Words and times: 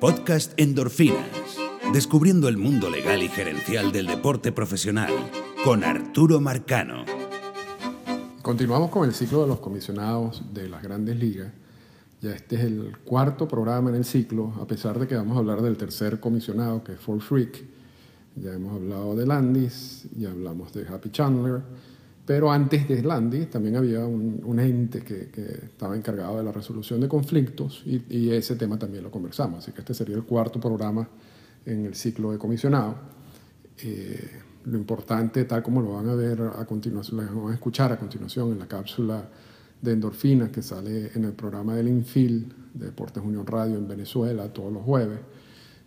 Podcast 0.00 0.52
Endorfinas. 0.60 1.58
Descubriendo 1.92 2.46
el 2.46 2.56
mundo 2.56 2.88
legal 2.88 3.20
y 3.20 3.28
gerencial 3.28 3.90
del 3.90 4.06
deporte 4.06 4.52
profesional 4.52 5.12
con 5.64 5.82
Arturo 5.82 6.40
Marcano. 6.40 7.04
Continuamos 8.42 8.90
con 8.90 9.08
el 9.08 9.12
ciclo 9.12 9.42
de 9.42 9.48
los 9.48 9.58
comisionados 9.58 10.44
de 10.54 10.68
las 10.68 10.84
grandes 10.84 11.16
ligas. 11.16 11.52
Ya 12.20 12.30
este 12.30 12.54
es 12.54 12.62
el 12.62 12.96
cuarto 13.04 13.48
programa 13.48 13.90
en 13.90 13.96
el 13.96 14.04
ciclo, 14.04 14.52
a 14.60 14.68
pesar 14.68 15.00
de 15.00 15.08
que 15.08 15.16
vamos 15.16 15.36
a 15.36 15.40
hablar 15.40 15.62
del 15.62 15.76
tercer 15.76 16.20
comisionado, 16.20 16.84
que 16.84 16.92
es 16.92 17.00
For 17.00 17.20
Freak. 17.20 17.64
Ya 18.36 18.52
hemos 18.52 18.76
hablado 18.76 19.16
de 19.16 19.26
Landis, 19.26 20.06
ya 20.16 20.30
hablamos 20.30 20.72
de 20.74 20.86
Happy 20.86 21.10
Chandler, 21.10 21.62
pero 22.28 22.52
antes 22.52 22.86
de 22.86 23.02
Landis 23.02 23.48
también 23.48 23.76
había 23.76 24.04
un, 24.04 24.60
ente 24.60 25.00
que, 25.00 25.30
estaba 25.64 25.96
encargado 25.96 26.36
de 26.36 26.42
la 26.42 26.52
resolución 26.52 27.00
de 27.00 27.08
conflictos 27.08 27.82
y, 27.86 28.28
ese 28.28 28.54
tema 28.56 28.78
también 28.78 29.02
lo 29.02 29.10
conversamos. 29.10 29.60
Así 29.60 29.72
que 29.72 29.80
este 29.80 29.94
sería 29.94 30.14
el 30.14 30.24
cuarto 30.24 30.60
programa 30.60 31.08
en 31.64 31.86
el 31.86 31.94
ciclo 31.94 32.30
de 32.30 32.36
comisionado. 32.36 32.96
Eh, 33.82 34.30
lo 34.66 34.76
importante, 34.76 35.46
tal 35.46 35.62
como 35.62 35.80
lo 35.80 35.94
van 35.94 36.10
a 36.10 36.14
ver 36.14 36.42
a 36.42 36.66
continuación, 36.66 37.34
lo 37.34 37.44
van 37.44 37.52
a 37.52 37.54
escuchar 37.54 37.92
a 37.92 37.98
continuación 37.98 38.52
en 38.52 38.58
la 38.58 38.68
cápsula 38.68 39.26
de 39.80 39.92
endorfinas 39.92 40.50
que 40.50 40.60
sale 40.60 41.10
en 41.14 41.24
el 41.24 41.32
programa 41.32 41.76
del 41.76 41.88
Infil 41.88 42.52
de 42.74 42.86
Deportes 42.86 43.24
Unión 43.24 43.46
Radio 43.46 43.78
en 43.78 43.88
Venezuela 43.88 44.52
todos 44.52 44.70
los 44.70 44.82
jueves, 44.82 45.20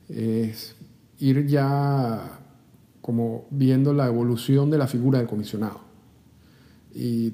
es 0.09 0.73
ir 1.19 1.45
ya 1.45 2.39
como 2.99 3.45
viendo 3.51 3.93
la 3.93 4.07
evolución 4.07 4.71
de 4.71 4.79
la 4.79 4.87
figura 4.87 5.19
del 5.19 5.27
comisionado 5.27 5.90
y 6.93 7.33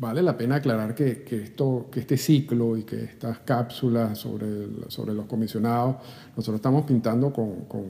vale 0.00 0.22
la 0.22 0.36
pena 0.36 0.56
aclarar 0.56 0.94
que, 0.94 1.22
que, 1.22 1.42
esto, 1.42 1.88
que 1.90 2.00
este 2.00 2.16
ciclo 2.16 2.76
y 2.76 2.84
que 2.84 3.04
estas 3.04 3.40
cápsulas 3.40 4.18
sobre, 4.18 4.68
sobre 4.88 5.14
los 5.14 5.26
comisionados, 5.26 5.96
nosotros 6.36 6.56
estamos 6.56 6.84
pintando 6.84 7.32
con, 7.32 7.64
con, 7.64 7.86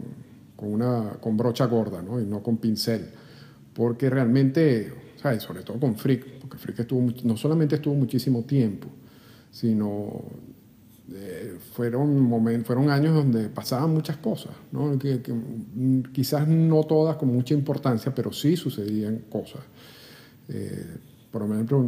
con, 0.57 0.73
una, 0.73 1.17
con 1.21 1.37
brocha 1.37 1.67
gorda 1.67 2.03
¿no? 2.03 2.21
y 2.21 2.25
no 2.25 2.43
con 2.43 2.57
pincel, 2.57 3.09
porque 3.75 4.09
realmente, 4.09 4.93
¿sabes? 5.17 5.43
sobre 5.43 5.63
todo 5.63 5.79
con 5.79 5.97
Frick, 5.97 6.41
porque 6.41 6.57
Frick 6.57 6.81
estuvo, 6.81 7.13
no 7.25 7.37
solamente 7.37 7.77
estuvo 7.77 7.95
muchísimo 7.95 8.43
tiempo, 8.45 8.89
sino 9.51 10.23
eh, 11.13 11.59
fueron, 11.73 12.65
fueron 12.65 12.91
años 12.91 13.15
donde 13.15 13.49
pasaban 13.49 13.93
muchas 13.93 14.17
cosas, 14.17 14.53
¿no? 14.73 14.99
que, 14.99 15.21
quizás 16.13 16.49
no 16.49 16.85
todas 16.85 17.17
con 17.17 17.29
mucha 17.29 17.55
importancia, 17.55 18.15
pero 18.15 18.33
sí 18.33 18.57
sucedían 18.57 19.25
cosas. 19.31 19.61
Eh, 20.49 20.97
por 21.31 21.43
ejemplo, 21.43 21.79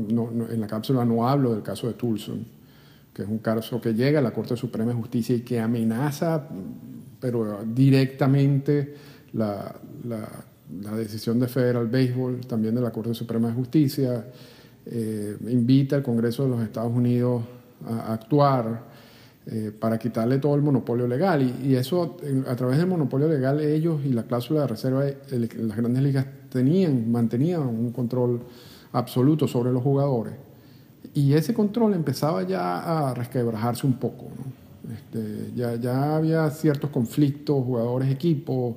en 0.50 0.61
la 0.61 0.66
cápsula 0.66 1.05
no 1.05 1.28
hablo 1.28 1.53
del 1.53 1.62
caso 1.62 1.86
de 1.86 1.94
Tulson, 1.94 2.44
que 3.12 3.22
es 3.22 3.28
un 3.28 3.39
caso 3.39 3.80
que 3.80 3.94
llega 3.94 4.19
a 4.19 4.22
la 4.22 4.33
Corte 4.33 4.56
Suprema 4.56 4.91
de 4.92 4.98
Justicia 4.98 5.34
y 5.34 5.41
que 5.41 5.58
amenaza, 5.58 6.47
pero 7.19 7.64
directamente, 7.64 8.94
la, 9.33 9.75
la, 10.05 10.97
decisión 10.97 11.41
de 11.41 11.48
Federal 11.48 11.88
Baseball, 11.88 12.41
también 12.47 12.75
de 12.75 12.81
la 12.81 12.91
Corte 12.91 13.14
Suprema 13.14 13.48
de 13.48 13.55
Justicia, 13.55 14.25
eh, 14.86 15.36
invita 15.48 15.97
al 15.97 16.03
Congreso 16.03 16.44
de 16.44 16.50
los 16.50 16.62
Estados 16.62 16.92
Unidos 16.92 17.42
a, 17.86 18.12
actuar 18.12 18.84
eh, 19.47 19.72
para 19.78 19.98
quitarle 19.98 20.38
todo 20.38 20.55
el 20.55 20.62
monopolio 20.62 21.06
legal. 21.06 21.42
Y, 21.64 21.75
eso, 21.75 22.19
a 22.47 22.56
través 22.56 22.78
del 22.78 22.86
monopolio 22.86 23.27
legal, 23.27 23.61
ellos 23.61 24.00
y 24.05 24.11
la 24.11 24.25
cláusula 24.25 24.62
de 24.62 24.66
reserva, 24.69 25.05
las 25.31 25.77
grandes 25.77 26.03
ligas 26.03 26.27
tenían, 26.50 27.10
mantenían 27.10 27.62
un 27.62 27.90
control 27.92 28.40
absoluto 28.92 29.48
sobre 29.48 29.72
los 29.72 29.82
jugadores. 29.82 30.34
Y 31.14 31.32
ese 31.32 31.54
control 31.54 31.94
empezaba 31.94 32.42
ya 32.42 33.08
a 33.08 33.14
resquebrajarse 33.14 33.86
un 33.86 33.94
poco. 33.94 34.26
Este, 34.92 35.52
ya, 35.54 35.76
ya, 35.76 36.16
había 36.16 36.50
ciertos 36.50 36.90
conflictos, 36.90 37.64
jugadores, 37.64 38.10
equipos, 38.10 38.76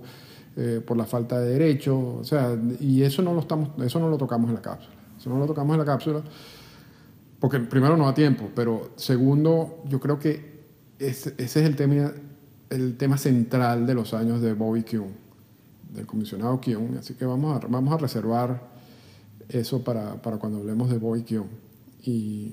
eh, 0.55 0.81
por 0.85 0.97
la 0.97 1.05
falta 1.05 1.39
de 1.39 1.49
derechos. 1.49 1.97
O 2.21 2.23
sea, 2.23 2.57
y 2.79 3.01
eso 3.03 3.21
no, 3.21 3.33
lo 3.33 3.41
estamos, 3.41 3.69
eso 3.83 3.99
no 3.99 4.09
lo 4.09 4.17
tocamos 4.17 4.49
en 4.49 4.55
la 4.55 4.61
cápsula. 4.61 4.95
Eso 5.19 5.29
no 5.29 5.39
lo 5.39 5.45
tocamos 5.45 5.73
en 5.73 5.79
la 5.79 5.85
cápsula 5.85 6.23
porque 7.43 7.59
primero 7.59 7.97
no 7.97 8.05
da 8.05 8.13
tiempo, 8.13 8.49
pero 8.55 8.91
segundo, 8.95 9.83
yo 9.89 9.99
creo 9.99 10.17
que 10.17 10.61
ese, 10.97 11.33
ese 11.37 11.59
es 11.59 11.65
el 11.65 11.75
tema, 11.75 12.13
el 12.69 12.95
tema 12.95 13.17
central 13.17 13.85
de 13.85 13.93
los 13.93 14.13
años 14.13 14.39
de 14.41 14.53
Bobby 14.53 14.83
Kuhn 14.83 15.22
del 15.93 16.05
comisionado 16.05 16.59
Kion, 16.59 16.97
así 16.97 17.13
que 17.13 17.25
vamos 17.25 17.55
a, 17.63 17.67
vamos 17.67 17.93
a 17.93 17.97
reservar 17.97 18.61
eso 19.49 19.83
para, 19.83 20.21
para 20.21 20.37
cuando 20.37 20.59
hablemos 20.59 20.89
de 20.89 20.97
Boy 20.97 21.23
Kion. 21.23 21.47
Y, 22.03 22.51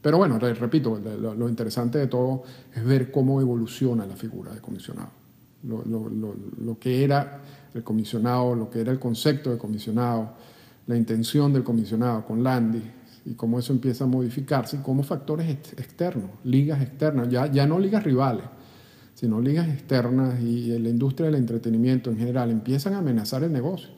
pero 0.00 0.18
bueno, 0.18 0.38
repito, 0.38 0.98
lo, 0.98 1.48
interesante 1.48 1.98
de 1.98 2.06
todo 2.06 2.42
es 2.74 2.84
ver 2.84 3.10
cómo 3.10 3.40
evoluciona 3.40 4.06
la 4.06 4.16
figura 4.16 4.54
de 4.54 4.60
comisionado. 4.60 5.10
Lo, 5.64 5.84
lo, 5.84 6.08
lo, 6.08 6.78
que 6.78 7.02
era 7.02 7.42
el 7.74 7.82
comisionado, 7.82 8.54
lo 8.54 8.70
que 8.70 8.80
era 8.80 8.92
el 8.92 8.98
concepto 8.98 9.50
de 9.50 9.58
comisionado, 9.58 10.34
la 10.86 10.96
intención 10.96 11.52
del 11.52 11.64
comisionado 11.64 12.24
con 12.24 12.42
Landy 12.42 12.82
y 13.26 13.34
cómo 13.34 13.58
eso 13.58 13.72
empieza 13.72 14.04
a 14.04 14.06
modificarse 14.06 14.76
y 14.76 14.80
cómo 14.80 15.02
factores 15.02 15.50
externos, 15.50 16.30
ligas 16.44 16.80
externas, 16.80 17.28
ya, 17.28 17.46
ya 17.46 17.66
no 17.66 17.78
ligas 17.78 18.04
rivales, 18.04 18.44
sino 19.18 19.40
ligas 19.40 19.68
externas 19.68 20.40
y 20.40 20.78
la 20.78 20.88
industria 20.88 21.26
del 21.26 21.34
entretenimiento 21.34 22.08
en 22.08 22.18
general 22.18 22.52
empiezan 22.52 22.92
a 22.92 22.98
amenazar 22.98 23.42
el 23.42 23.52
negocio 23.52 23.88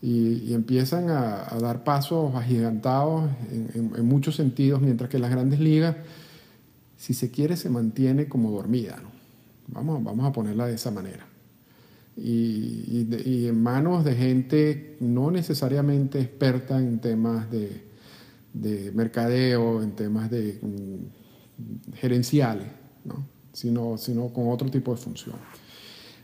y, 0.00 0.54
empiezan 0.54 1.10
a, 1.10 1.58
dar 1.60 1.84
pasos 1.84 2.34
agigantados 2.34 3.30
en, 3.50 4.06
muchos 4.06 4.34
sentidos, 4.34 4.80
mientras 4.80 5.10
que 5.10 5.18
las 5.18 5.30
grandes 5.30 5.60
ligas, 5.60 5.96
si 6.96 7.12
se 7.12 7.30
quiere, 7.30 7.58
se 7.58 7.68
mantiene 7.68 8.28
como 8.28 8.50
dormida. 8.50 8.96
Vamos, 9.68 10.02
vamos 10.02 10.24
a 10.24 10.32
ponerla 10.32 10.66
de 10.66 10.76
esa 10.76 10.90
manera. 10.90 11.26
Y, 12.16 13.06
y, 13.26 13.46
en 13.48 13.62
manos 13.62 14.06
de 14.06 14.14
gente 14.14 14.96
no 15.00 15.30
necesariamente 15.30 16.18
experta 16.18 16.78
en 16.78 16.98
temas 17.00 17.50
de, 17.50 17.82
de 18.54 18.90
mercadeo, 18.92 19.82
en 19.82 19.92
temas 19.92 20.30
de 20.30 20.58
mm, 20.62 21.94
gerenciales. 21.96 22.68
¿no? 23.04 23.35
Sino, 23.56 23.96
sino 23.96 24.28
con 24.28 24.50
otro 24.50 24.70
tipo 24.70 24.90
de 24.90 24.98
función. 24.98 25.36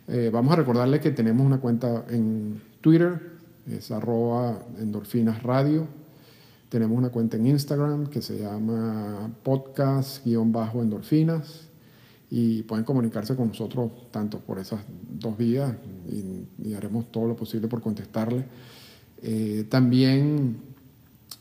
Eh, 0.07 0.29
vamos 0.31 0.53
a 0.53 0.57
recordarle 0.57 1.01
que 1.01 1.13
tenemos 1.13 1.47
una 1.47 1.59
cuenta 1.59 2.05
en 2.11 2.61
Twitter, 2.83 3.39
es 3.67 3.91
arroba 3.91 4.63
endorfinas 4.79 5.43
radio. 5.43 5.87
Tenemos 6.69 6.99
una 6.99 7.09
cuenta 7.09 7.39
en 7.39 7.47
Instagram 7.47 8.09
que 8.09 8.21
se 8.21 8.39
llama 8.39 9.31
podcast-endorfinas 9.43 11.71
y 12.29 12.65
pueden 12.65 12.85
comunicarse 12.85 13.35
con 13.35 13.49
nosotros 13.49 14.11
tanto 14.11 14.39
por 14.39 14.59
esas 14.59 14.81
dos 15.11 15.39
vías 15.39 15.73
y, 16.11 16.75
haremos 16.75 17.11
todo 17.11 17.29
lo 17.29 17.37
posible 17.37 17.67
por 17.67 17.81
contestarle. 17.81 18.45
Eh, 19.23 19.65
también 19.71 20.59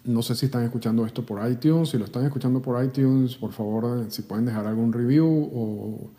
no 0.03 0.21
sé 0.21 0.35
si 0.35 0.47
están 0.47 0.63
escuchando 0.63 1.05
esto 1.05 1.25
por 1.25 1.47
iTunes. 1.49 1.89
Si 1.89 1.97
lo 1.97 2.05
están 2.05 2.25
escuchando 2.25 2.61
por 2.61 2.83
iTunes, 2.83 3.35
por 3.35 3.51
favor, 3.51 4.05
si 4.09 4.23
pueden 4.23 4.45
dejar 4.45 4.65
algún 4.65 4.91
review 4.91 5.27
o, 5.53 6.11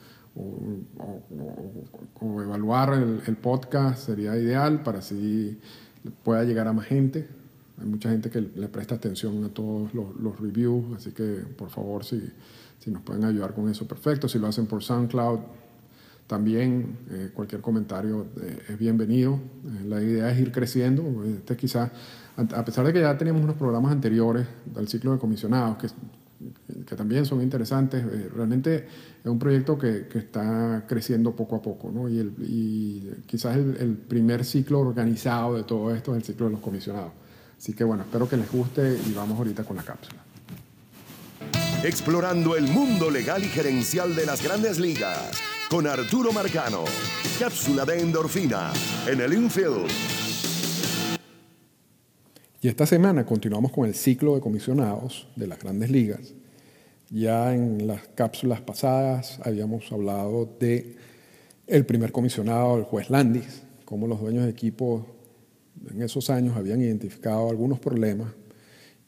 evaluar 2.43 2.95
el, 2.95 3.37
podcast, 3.37 4.07
sería 4.07 4.37
ideal 4.37 4.83
para 4.83 5.01
así 5.01 5.59
pueda 6.25 6.45
llegar 6.45 6.69
a 6.69 6.73
más 6.73 6.87
gente. 6.87 7.29
Hay 7.81 7.87
mucha 7.87 8.11
gente 8.11 8.31
que 8.31 8.41
le 8.41 8.69
presta 8.69 8.95
atención 8.95 9.45
a 9.45 9.49
todos 9.49 9.93
los, 9.95 10.41
reviews, 10.41 10.97
así 10.97 11.11
que 11.13 11.45
por 11.57 11.71
favor, 11.71 12.05
si, 12.05 12.23
si, 12.79 12.91
nos 12.91 13.03
pueden 13.03 13.25
ayudar 13.25 13.55
con 13.55 13.69
eso, 13.69 13.87
perfecto. 13.87 14.29
Si 14.29 14.39
lo 14.39 14.47
hacen 14.47 14.67
por 14.67 14.83
SoundCloud, 14.83 15.41
también 16.27 16.99
eh, 17.11 17.31
cualquier 17.35 17.61
comentario 17.61 18.27
eh, 18.41 18.59
es 18.71 18.79
bienvenido. 18.79 19.35
Eh, 19.35 19.85
la 19.87 20.03
idea 20.03 20.31
es 20.31 20.41
ir 20.41 20.53
creciendo. 20.53 21.25
Este 21.25 21.57
quizás 21.57 21.91
a 22.37 22.65
pesar 22.65 22.87
de 22.87 22.93
que 22.95 23.01
ya 23.01 23.17
teníamos 23.19 23.43
unos 23.43 23.57
programas 23.57 23.93
anteriores 23.93 24.47
del 24.65 24.89
ciclo 24.89 25.13
de 25.13 25.19
comisionados 25.19 25.77
que, 25.77 25.89
que 26.87 26.97
también 26.97 27.27
son 27.27 27.43
interesantes, 27.43 28.03
realmente 28.33 28.87
es 29.23 29.31
un 29.31 29.39
proyecto 29.39 29.79
que, 29.79 30.07
que, 30.09 30.19
está 30.19 30.87
creciendo 30.89 31.37
poco 31.37 31.57
a 31.57 31.63
poco, 31.63 31.91
¿no? 31.93 32.09
y, 32.09 32.19
el, 32.19 32.33
y, 32.39 33.11
quizás 33.27 33.59
el, 33.59 33.77
el, 33.77 33.97
primer 33.99 34.47
ciclo 34.47 34.81
organizado 34.81 35.57
de 35.57 35.65
todo 35.65 35.95
esto 35.95 36.13
es 36.13 36.23
el 36.23 36.25
ciclo 36.25 36.47
de 36.47 36.53
los 36.53 36.61
comisionados. 36.61 37.13
Así 37.59 37.75
que 37.75 37.85
bueno, 37.85 38.05
espero 38.05 38.27
que 38.27 38.39
les 38.39 38.51
guste 38.51 38.99
y 39.07 39.13
vamos 39.13 39.37
ahorita 39.37 39.65
con 39.65 39.77
la 39.77 39.83
cápsula. 39.83 40.32
Explorando 41.85 42.57
el 42.57 42.69
mundo 42.69 43.11
legal 43.11 43.43
y 43.43 43.49
gerencial 43.49 44.15
de 44.15 44.25
las 44.25 44.41
grandes 44.41 44.79
ligas 44.79 45.33
con 45.69 45.89
Arturo 45.89 46.33
Marcano. 46.33 46.85
Cápsula 47.41 47.85
de 47.85 47.99
endorfina 47.99 48.73
en 49.09 49.21
el 49.21 49.33
infield. 49.33 49.91
Y 52.61 52.69
esta 52.69 52.87
semana 52.87 53.27
continuamos 53.27 53.73
con 53.73 53.89
el 53.89 53.97
ciclo 53.97 54.37
de 54.37 54.41
comisionados 54.41 55.27
de 55.35 55.49
las 55.49 55.59
grandes 55.59 55.91
ligas. 55.91 56.35
Ya 57.11 57.53
en 57.53 57.85
las 57.89 58.07
cápsulas 58.15 58.61
pasadas 58.61 59.41
habíamos 59.43 59.91
hablado 59.91 60.49
de 60.61 60.95
el 61.67 61.85
primer 61.85 62.13
comisionado, 62.13 62.79
el 62.79 62.85
juez 62.85 63.11
Landis, 63.11 63.65
cómo 63.85 64.07
los 64.07 64.21
dueños 64.21 64.45
de 64.45 64.51
equipo 64.51 65.05
en 65.91 66.01
esos 66.01 66.31
años 66.31 66.57
habían 66.57 66.81
identificado 66.81 67.51
algunos 67.51 67.81
problemas 67.81 68.29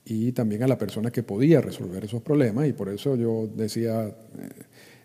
y 0.04 0.32
también 0.32 0.62
a 0.62 0.68
la 0.68 0.78
persona 0.78 1.10
que 1.10 1.22
podía 1.22 1.60
resolver 1.60 2.04
esos 2.04 2.22
problemas. 2.22 2.68
Y 2.68 2.72
por 2.72 2.88
eso 2.88 3.16
yo 3.16 3.48
decía, 3.54 4.06
eh, 4.06 4.12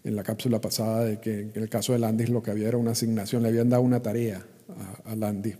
en 0.03 0.15
la 0.15 0.23
cápsula 0.23 0.59
pasada 0.61 1.05
de 1.05 1.19
que 1.19 1.39
en 1.41 1.51
el 1.55 1.69
caso 1.69 1.93
de 1.93 1.99
Landis 1.99 2.29
lo 2.29 2.41
que 2.41 2.51
había 2.51 2.67
era 2.67 2.77
una 2.77 2.91
asignación, 2.91 3.43
le 3.43 3.49
habían 3.49 3.69
dado 3.69 3.83
una 3.83 4.01
tarea 4.01 4.45
a, 5.05 5.15
Landis, 5.15 5.57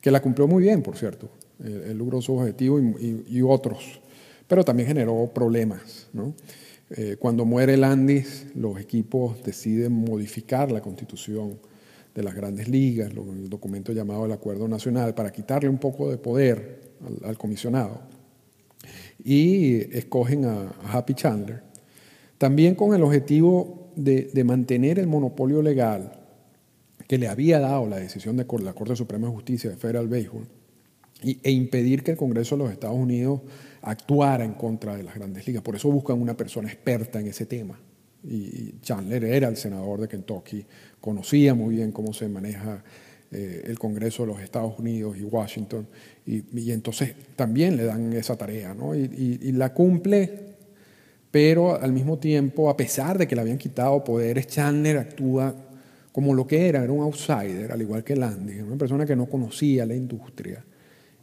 que 0.00 0.10
la 0.10 0.20
cumplió 0.20 0.46
muy 0.46 0.62
bien, 0.62 0.82
por 0.82 0.96
cierto. 0.96 1.30
Él, 1.62 1.96
logró 1.96 2.22
su 2.22 2.34
objetivo 2.34 2.80
y, 2.80 3.42
otros, 3.42 4.00
pero 4.46 4.64
también 4.64 4.88
generó 4.88 5.30
problemas. 5.32 6.08
Eh, 6.90 7.16
cuando 7.18 7.44
muere 7.44 7.76
Landis, 7.76 8.46
los 8.54 8.78
equipos 8.80 9.42
deciden 9.44 9.92
modificar 9.92 10.72
la 10.72 10.80
constitución 10.80 11.58
de 12.14 12.22
las 12.22 12.34
grandes 12.34 12.68
ligas, 12.68 13.10
el 13.10 13.48
documento 13.48 13.92
llamado 13.92 14.26
el 14.26 14.32
Acuerdo 14.32 14.66
Nacional, 14.68 15.14
para 15.14 15.30
quitarle 15.30 15.68
un 15.68 15.78
poco 15.78 16.10
de 16.10 16.18
poder 16.18 16.80
al, 17.24 17.38
comisionado. 17.38 18.00
Y 19.24 19.96
escogen 19.96 20.44
a 20.44 20.72
Happy 20.90 21.14
Chandler, 21.14 21.62
también 22.38 22.74
con 22.74 22.94
el 22.94 23.02
objetivo 23.02 23.90
de, 23.96 24.44
mantener 24.44 24.98
el 24.98 25.06
monopolio 25.06 25.62
legal 25.62 26.12
que 27.06 27.18
le 27.18 27.28
había 27.28 27.58
dado 27.58 27.86
la 27.86 27.96
decisión 27.96 28.36
de 28.36 28.46
la 28.62 28.72
Corte 28.72 28.96
Suprema 28.96 29.26
de 29.26 29.34
Justicia 29.34 29.70
de 29.70 29.76
Federal 29.76 30.08
Baseball 30.08 30.46
e 31.22 31.50
impedir 31.50 32.02
que 32.02 32.12
el 32.12 32.16
Congreso 32.16 32.56
de 32.56 32.64
los 32.64 32.72
Estados 32.72 32.96
Unidos 32.96 33.40
actuara 33.82 34.44
en 34.44 34.54
contra 34.54 34.96
de 34.96 35.02
las 35.02 35.14
grandes 35.14 35.46
ligas. 35.46 35.62
Por 35.62 35.76
eso 35.76 35.90
buscan 35.90 36.20
una 36.20 36.36
persona 36.36 36.68
experta 36.68 37.20
en 37.20 37.26
ese 37.26 37.46
tema. 37.46 37.78
Y 38.22 38.78
Chandler 38.80 39.24
era 39.24 39.48
el 39.48 39.56
senador 39.56 40.00
de 40.00 40.08
Kentucky, 40.08 40.64
conocía 41.00 41.54
muy 41.54 41.76
bien 41.76 41.90
cómo 41.90 42.12
se 42.12 42.28
maneja 42.28 42.84
eh, 43.32 43.62
el 43.66 43.78
Congreso 43.78 44.24
de 44.24 44.32
los 44.32 44.42
Estados 44.42 44.78
Unidos 44.78 45.16
y 45.16 45.22
Washington, 45.22 45.86
y, 46.30 46.70
entonces 46.70 47.14
también 47.36 47.76
le 47.76 47.84
dan 47.84 48.12
esa 48.12 48.36
tarea, 48.36 48.74
¿no? 48.74 48.94
y 48.94 49.52
la 49.52 49.74
cumple 49.74 50.50
pero 51.30 51.80
al 51.80 51.92
mismo 51.92 52.18
tiempo, 52.18 52.68
a 52.68 52.76
pesar 52.76 53.16
de 53.16 53.28
que 53.28 53.34
le 53.34 53.42
habían 53.42 53.58
quitado 53.58 54.02
poderes, 54.02 54.48
Chandler 54.48 54.98
actúa 54.98 55.54
como 56.12 56.34
lo 56.34 56.46
que 56.46 56.68
era, 56.68 56.82
era 56.82 56.92
un 56.92 57.02
outsider, 57.02 57.70
al 57.70 57.80
igual 57.80 58.02
que 58.02 58.16
Landy, 58.16 58.60
una 58.60 58.76
persona 58.76 59.06
que 59.06 59.14
no 59.14 59.26
conocía 59.26 59.86
la 59.86 59.94
industria 59.94 60.64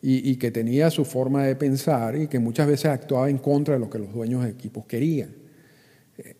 y, 0.01 0.37
que 0.37 0.51
tenía 0.51 0.89
su 0.89 1.03
forma 1.03 1.43
de 1.43 1.55
pensar 1.57 2.15
y 2.15 2.27
que 2.27 2.39
muchas 2.39 2.67
veces 2.67 2.85
actuaba 2.85 3.29
en 3.29 3.39
contra 3.39 3.73
de 3.73 3.81
lo 3.81 3.89
que 3.89 3.99
los 3.99 4.13
dueños 4.13 4.43
de 4.43 4.51
equipos 4.51 4.85
querían. 4.85 5.35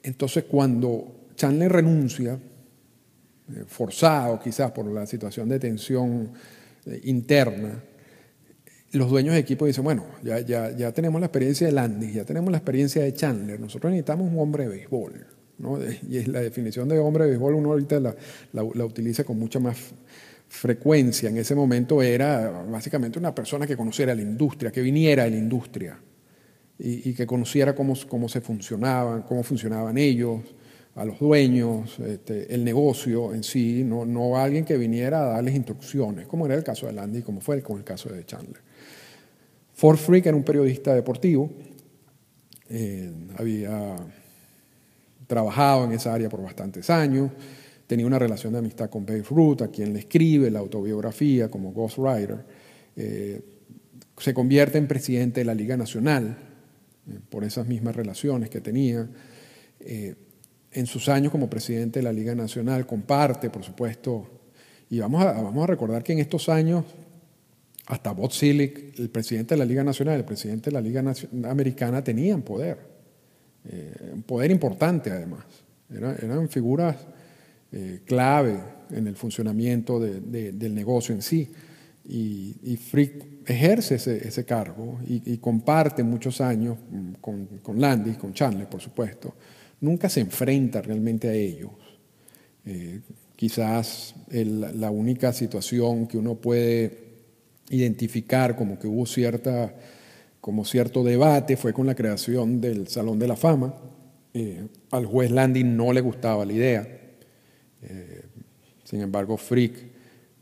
Entonces, 0.02 0.46
cuando 0.46 1.25
Chandler 1.36 1.72
renuncia, 1.72 2.34
eh, 2.34 3.64
forzado 3.68 4.40
quizás 4.40 4.72
por 4.72 4.86
la 4.86 5.06
situación 5.06 5.50
de 5.50 5.60
tensión 5.60 6.31
eh, 6.86 7.02
interna, 7.06 7.84
los 8.92 9.10
dueños 9.10 9.34
de 9.34 9.39
equipo 9.39 9.66
dicen, 9.66 9.84
bueno, 9.84 10.06
ya, 10.24 10.39
ya, 10.39 10.75
ya 10.75 10.92
tenemos 10.92 11.19
la 11.19 11.28
experiencia 11.28 11.68
de 11.68 11.74
Landis, 11.74 12.13
ya 12.13 12.25
tenemos 12.25 12.51
la 12.51 12.57
experiencia 12.57 13.04
de 13.04 13.13
Chandler, 13.13 13.60
nosotros 13.60 13.92
necesitamos 13.92 14.31
un 14.31 14.39
hombre 14.39 14.63
de 14.63 14.69
béisbol. 14.69 15.25
¿no? 15.60 15.80
Y 15.81 16.24
la 16.25 16.42
definición 16.42 16.88
de 16.88 17.00
hombre 17.00 17.25
de 17.25 17.31
béisbol 17.31 17.56
uno 17.56 17.72
ahorita 17.72 18.00
la, 18.00 18.16
la, 18.54 18.86
utiliza 18.86 19.24
con 19.24 19.39
mucha 19.39 19.60
más 19.60 19.78
frecuencia. 20.48 21.30
En 21.30 21.38
ese 21.38 21.56
momento 21.56 22.01
era 22.01 22.50
básicamente 22.69 23.19
una 23.19 23.34
persona 23.34 23.66
que 23.66 23.75
conociera 23.75 24.13
la 24.13 24.22
industria, 24.22 24.72
que 24.72 24.81
viniera 24.81 25.24
de 25.24 25.31
la 25.31 25.38
industria 25.38 26.00
y, 26.80 27.10
y 27.10 27.13
que 27.13 27.25
conociera 27.25 27.75
cómo, 27.75 27.95
cómo 28.07 28.30
se 28.30 28.40
funcionaban, 28.40 29.24
cómo 29.24 29.44
funcionaban 29.44 29.98
ellos, 29.98 30.42
a 30.98 31.06
los 31.06 31.19
dueños, 31.19 32.00
este, 32.00 32.54
el 32.54 32.63
negocio 32.63 33.31
en 33.33 33.44
sí, 33.44 33.83
no, 33.83 34.04
no 34.04 34.36
alguien 34.36 34.66
que 34.66 34.78
viniera 34.78 35.22
a 35.22 35.25
darles 35.33 35.56
instrucciones, 35.56 36.25
como 36.25 36.48
era 36.48 36.56
el 36.56 36.63
caso 36.63 36.88
de 36.88 36.94
Landy, 36.94 37.22
como 37.22 37.40
fue 37.40 37.62
con 37.62 37.78
el 37.78 37.83
caso 37.83 38.10
de 38.10 38.25
Chandler. 38.25 38.67
Ford 39.77 39.97
Frick 39.97 40.25
era 40.25 40.35
un 40.35 40.44
periodista 40.44 40.95
deportivo, 40.95 41.51
eh, 42.68 43.12
había 43.38 43.95
trabajado 45.27 45.85
en 45.85 45.91
esa 45.91 46.15
área 46.15 46.29
por 46.29 46.41
bastantes 46.41 46.89
años, 46.89 47.29
tenía 47.85 48.07
una 48.07 48.18
relación 48.18 48.53
de 48.53 48.59
amistad 48.59 48.89
con 48.89 49.06
Babe 49.06 49.24
Ruth, 49.29 49.62
a 49.62 49.68
quien 49.68 49.94
le 49.94 50.00
escribe 50.00 50.50
la 50.50 50.57
autobiografía 50.57 51.51
como 51.51 51.74
ghostwriter. 51.74 52.44
Eh, 52.95 53.39
se 54.18 54.33
convierte 54.33 54.79
en 54.79 54.88
presidente 54.88 55.41
de 55.41 55.45
la 55.45 55.53
Liga 55.53 55.77
Nacional 55.77 56.35
eh, 57.07 57.19
por 57.30 57.44
esas 57.44 57.68
mismas 57.68 57.95
relaciones 57.95 58.50
que 58.50 58.62
tenía. 58.62 59.07
en 59.80 60.88
sus 60.88 61.07
años 61.07 61.31
como 61.31 61.51
presidente 61.51 62.00
de 62.00 62.03
la 62.03 62.12
Liga 62.12 62.33
Nacional 62.33 62.88
comparte, 62.88 63.51
por 63.51 63.63
supuesto, 63.63 64.27
y 64.89 64.97
vamos 64.97 65.23
a, 65.23 65.33
vamos 65.33 65.63
a 65.63 65.68
recordar 65.68 66.03
que 66.03 66.13
en 66.13 66.19
estos 66.19 66.50
años 66.50 66.83
hasta 67.88 68.12
Bob 68.12 68.31
Silic, 68.31 69.00
el 69.00 69.10
presidente 69.10 69.56
de 69.56 69.60
la 69.60 69.66
Liga 69.66 69.84
Nacional, 69.84 70.18
el 70.18 70.25
presidente 70.25 70.69
de 70.69 70.74
la 70.74 70.81
Liga 70.81 71.04
Americana 71.50 72.04
tenían 72.04 72.42
poder, 72.42 72.78
eh, 73.66 74.12
un 74.13 74.24
poder 74.24 74.51
importante 74.51 75.10
además. 75.10 75.45
eran 75.89 76.50
figuras 76.50 76.98
eh, 77.72 78.01
clave 78.06 78.60
en 78.92 79.07
el 79.07 79.16
funcionamiento 79.16 80.00
del 80.00 80.75
negocio 80.75 81.16
en 81.16 81.22
sí. 81.22 81.50
Y, 82.10 82.78
Frick 82.78 83.50
ejerce 83.50 83.95
ese, 83.95 84.45
cargo 84.45 85.00
y, 85.06 85.38
comparte 85.38 86.04
muchos 86.04 86.40
años 86.40 86.78
con, 87.19 87.45
con, 87.62 87.80
Landis, 87.80 88.18
con 88.18 88.33
Chandler, 88.33 88.68
por 88.68 88.81
supuesto. 88.81 89.33
Nunca 89.81 90.10
se 90.10 90.22
enfrenta 90.22 90.81
realmente 90.81 91.28
a 91.28 91.33
ellos. 91.33 91.72
Eh, 92.66 93.01
quizás 93.36 94.16
la 94.30 94.90
única 94.90 95.31
situación 95.31 96.07
que 96.07 96.18
uno 96.18 96.36
puede 96.36 97.06
identificar 97.69 98.56
como 98.56 98.80
que 98.80 98.88
hubo 98.88 99.06
cierta, 99.06 99.74
como 100.42 100.66
cierto 100.66 101.04
debate 101.04 101.58
fue 101.58 101.74
con 101.74 101.88
la 101.88 101.96
creación 101.96 102.62
del 102.62 102.88
Salón 102.88 103.19
de 103.19 103.28
la 103.28 103.36
Fama. 103.36 103.74
Eh, 104.34 104.68
al 104.92 105.06
juez 105.06 105.31
Landing 105.31 105.75
no 105.75 105.92
le 105.94 106.02
gustaba 106.02 106.46
la 106.46 106.54
idea. 106.54 106.88
Eh, 107.81 108.22
sin 108.84 109.02
embargo, 109.02 109.38
Frick 109.38 109.75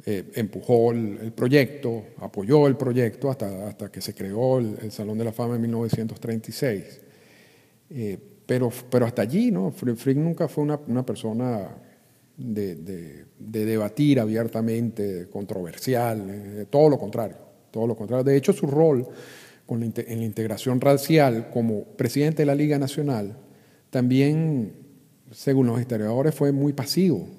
eh, 0.05 0.31
empujó 0.35 0.91
el, 0.91 1.31
proyecto, 1.31 2.05
apoyó 2.19 2.67
el 2.67 2.77
proyecto 2.77 3.31
hasta, 3.31 3.67
hasta 3.67 3.91
que 3.91 4.01
se 4.01 4.13
creó 4.13 4.59
el, 4.59 4.91
Salón 4.91 5.17
de 5.17 5.25
la 5.25 5.31
Fama 5.31 5.55
en 5.55 5.61
1936. 5.61 7.01
pero, 8.45 8.71
pero 8.89 9.05
hasta 9.05 9.23
allí, 9.23 9.49
¿no? 9.49 9.71
Frick 9.71 10.17
nunca 10.17 10.47
fue 10.47 10.63
una, 10.63 10.79
una 10.87 11.05
persona 11.05 11.69
de, 12.37 13.25
debatir 13.37 14.19
abiertamente, 14.19 15.27
controversial, 15.29 16.67
todo 16.69 16.89
lo 16.89 16.97
contrario, 16.97 17.37
todo 17.71 17.87
lo 17.87 17.95
contrario. 17.95 18.23
De 18.23 18.37
hecho, 18.37 18.53
su 18.53 18.67
rol 18.67 19.07
con 19.65 19.81
en 19.83 20.19
la 20.19 20.25
integración 20.25 20.79
racial 20.79 21.49
como 21.51 21.83
presidente 21.83 22.43
de 22.43 22.45
la 22.45 22.55
Liga 22.55 22.77
Nacional 22.77 23.37
también, 23.95 24.73
según 25.31 25.67
los 25.67 25.79
historiadores, 25.79 26.35
fue 26.35 26.51
muy 26.51 26.73
pasivo. 26.73 27.29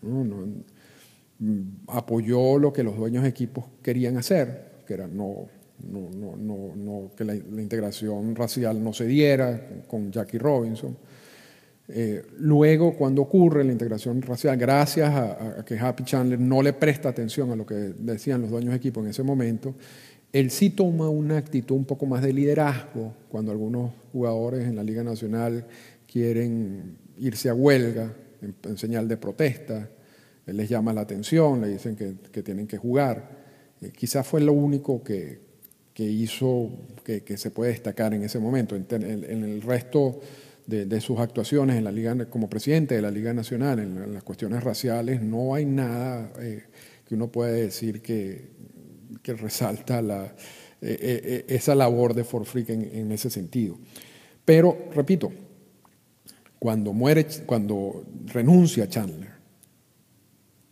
Mm, 0.00 1.60
apoyó 1.88 2.58
lo 2.58 2.72
que 2.72 2.82
los 2.82 2.96
dueños 2.96 3.22
de 3.22 3.28
equipos 3.28 3.66
querían 3.82 4.16
hacer, 4.16 4.82
que 4.86 4.94
era 4.94 5.06
no, 5.06 5.46
no, 5.78 7.10
que 7.14 7.22
la, 7.22 7.34
la, 7.34 7.60
integración 7.60 8.34
racial 8.34 8.82
no 8.82 8.94
se 8.94 9.04
diera 9.04 9.84
con 9.86 10.10
Jackie 10.10 10.38
Robinson. 10.38 10.96
Eh, 11.88 12.24
luego, 12.38 12.96
cuando 12.96 13.22
ocurre 13.22 13.62
la 13.64 13.72
integración 13.72 14.20
racial, 14.22 14.56
gracias 14.56 15.08
a, 15.14 15.64
que 15.64 15.78
Happy 15.78 16.04
Chandler 16.04 16.40
no 16.40 16.62
le 16.62 16.72
presta 16.72 17.08
atención 17.08 17.50
a 17.52 17.56
lo 17.56 17.64
que 17.64 17.74
decían 17.74 18.40
los 18.40 18.50
dueños 18.50 18.70
de 18.70 18.76
equipo 18.76 19.00
en 19.00 19.08
ese 19.08 19.22
momento, 19.22 19.74
él 20.32 20.50
sí 20.50 20.70
toma 20.70 21.08
una 21.08 21.38
actitud 21.38 21.76
un 21.76 21.84
poco 21.84 22.06
más 22.06 22.22
de 22.22 22.32
liderazgo 22.32 23.14
cuando 23.28 23.52
algunos 23.52 23.92
jugadores 24.12 24.66
en 24.66 24.76
la 24.76 24.82
Liga 24.82 25.04
Nacional 25.04 25.64
quieren 26.10 26.96
irse 27.18 27.48
a 27.48 27.54
huelga 27.54 28.12
en, 28.42 28.76
señal 28.76 29.06
de 29.06 29.16
protesta. 29.16 29.88
Él 30.44 30.56
les 30.56 30.68
llama 30.68 30.92
la 30.92 31.02
atención, 31.02 31.60
le 31.60 31.68
dicen 31.68 31.96
que, 31.96 32.42
tienen 32.42 32.66
que 32.66 32.76
jugar. 32.76 33.30
Eh, 33.80 33.92
quizás 33.96 34.26
fue 34.26 34.40
lo 34.40 34.52
único 34.52 35.02
que, 35.02 35.38
hizo 35.96 36.70
que, 37.04 37.36
se 37.36 37.50
puede 37.50 37.70
destacar 37.70 38.12
en 38.12 38.24
ese 38.24 38.40
momento. 38.40 38.74
en 38.74 39.44
el 39.44 39.62
resto 39.62 40.20
de, 40.66 41.00
sus 41.00 41.18
actuaciones 41.18 41.76
en 41.76 41.84
la 41.84 41.92
Liga, 41.92 42.28
como 42.28 42.50
presidente 42.50 42.96
de 42.96 43.02
la 43.02 43.10
Liga 43.10 43.32
Nacional 43.32 43.78
en, 43.78 44.12
las 44.12 44.22
cuestiones 44.22 44.64
raciales, 44.64 45.22
no 45.22 45.54
hay 45.54 45.64
nada 45.64 46.32
eh, 46.40 46.64
que 47.06 47.14
uno 47.14 47.28
pueda 47.28 47.52
decir 47.52 48.02
que, 48.02 48.50
que 49.22 49.34
resalta 49.34 50.00
eh, 50.80 50.98
eh, 51.00 51.44
esa 51.48 51.74
labor 51.74 52.14
de 52.14 52.24
Fort 52.24 52.46
Frick 52.46 52.70
en, 52.70 53.12
ese 53.12 53.30
sentido. 53.30 53.78
Pero, 54.44 54.88
repito, 54.92 55.32
cuando 56.58 56.92
muere, 56.92 57.26
cuando 57.46 58.04
renuncia 58.26 58.88
Chandler, 58.88 59.36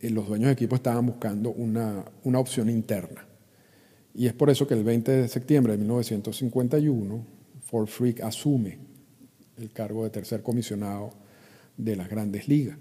los 0.01 0.27
dueños 0.27 0.47
de 0.47 0.53
equipo 0.53 0.75
estaban 0.75 1.05
buscando 1.05 1.51
una, 1.51 2.05
una 2.23 2.39
opción 2.39 2.69
interna. 2.69 3.25
Y 4.13 4.27
es 4.27 4.33
por 4.33 4.49
eso 4.49 4.67
que 4.67 4.75
el 4.75 4.83
20 4.83 5.11
de 5.11 5.27
septiembre 5.27 5.73
de 5.73 5.79
1951, 5.79 7.25
Fort 7.65 7.89
Frick 7.89 8.21
asume 8.21 8.94
el 9.57 9.71
cargo 9.71 10.03
de 10.03 10.09
tercer 10.09 10.41
comisionado 10.41 11.13
de 11.77 11.95
las 11.95 12.09
grandes 12.09 12.47
ligas. 12.47 12.77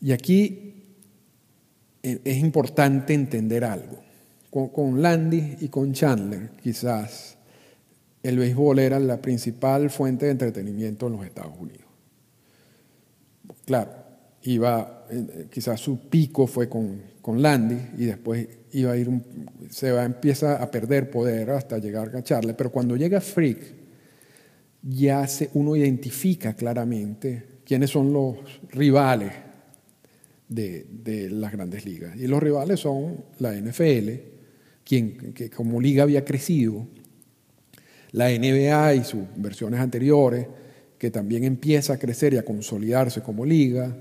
Y 0.00 0.12
aquí 0.12 0.74
eh, 2.02 2.20
es 2.24 2.36
importante 2.38 3.14
entender 3.14 3.64
algo. 3.64 4.02
Con, 4.50 5.00
Landy 5.00 5.56
y 5.60 5.68
con 5.68 5.94
Chandler, 5.94 6.50
quizás 6.62 7.38
el 8.22 8.38
béisbol 8.38 8.80
era 8.80 9.00
la 9.00 9.22
principal 9.22 9.88
fuente 9.88 10.26
de 10.26 10.32
entretenimiento 10.32 11.06
en 11.06 11.12
los 11.14 11.24
Estados 11.24 11.54
Unidos. 11.58 11.86
claro, 13.64 13.92
iba, 14.42 15.06
eh, 15.10 15.46
quizás 15.50 15.80
su 15.80 16.08
pico 16.10 16.46
fue 16.46 16.68
con, 16.68 17.00
con 17.22 17.40
Landy 17.40 17.78
y 17.96 18.06
después 18.06 18.46
iba 18.72 18.92
a 18.92 18.96
ir, 18.96 19.08
se 19.70 19.92
va, 19.92 20.04
empieza 20.04 20.62
a 20.62 20.70
perder 20.70 21.10
poder 21.10 21.50
hasta 21.50 21.78
llegar 21.78 22.14
a 22.14 22.22
Charlie, 22.22 22.52
pero 22.52 22.70
cuando 22.70 22.96
llega 22.96 23.22
Freak, 23.22 23.81
ya 24.82 25.26
se, 25.26 25.50
uno 25.54 25.76
identifica 25.76 26.54
claramente 26.54 27.44
quiénes 27.64 27.90
son 27.90 28.12
los 28.12 28.36
rivales 28.70 29.32
de, 30.48 31.28
las 31.30 31.52
grandes 31.52 31.84
ligas. 31.84 32.16
Y 32.16 32.26
los 32.26 32.42
rivales 32.42 32.80
son 32.80 33.24
la 33.38 33.52
NFL, 33.52 34.10
quien 34.84 35.32
que 35.32 35.48
como 35.50 35.80
liga 35.80 36.02
había 36.02 36.24
crecido, 36.24 36.86
la 38.12 38.28
NBA 38.28 38.94
y 38.94 39.04
sus 39.04 39.22
versiones 39.36 39.80
anteriores, 39.80 40.46
que 40.98 41.10
también 41.10 41.44
empieza 41.44 41.94
a 41.94 41.98
crecer 41.98 42.34
y 42.34 42.36
a 42.36 42.44
consolidarse 42.44 43.22
como 43.22 43.44
liga, 43.46 43.96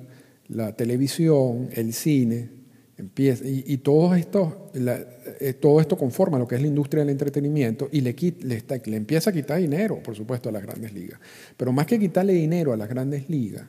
la 0.50 0.76
televisión, 0.76 1.70
el 1.72 1.94
cine, 1.94 2.50
empieza, 2.98 3.44
y, 3.46 3.78
todo, 3.78 4.16
esto, 4.16 4.72
eh, 4.74 5.54
todo 5.54 5.82
esto 5.82 5.98
conforma 5.98 6.38
lo 6.38 6.48
que 6.48 6.56
es 6.56 6.62
la 6.62 6.68
industria 6.68 7.02
del 7.02 7.10
entretenimiento 7.10 7.90
y 7.92 8.02
le, 8.02 8.16
le, 8.42 8.64
le 8.86 8.96
empieza 8.96 9.30
a 9.30 9.34
quitar 9.34 9.60
dinero, 9.60 10.02
por 10.04 10.16
supuesto, 10.16 10.50
a 10.50 10.52
las 10.52 10.62
grandes 10.62 10.94
ligas. 10.94 11.20
Pero 11.58 11.72
más 11.72 11.86
que 11.86 12.00
quitarle 12.00 12.34
dinero 12.34 12.74
a 12.74 12.78
las 12.78 12.90
grandes 12.90 13.30
ligas, 13.30 13.66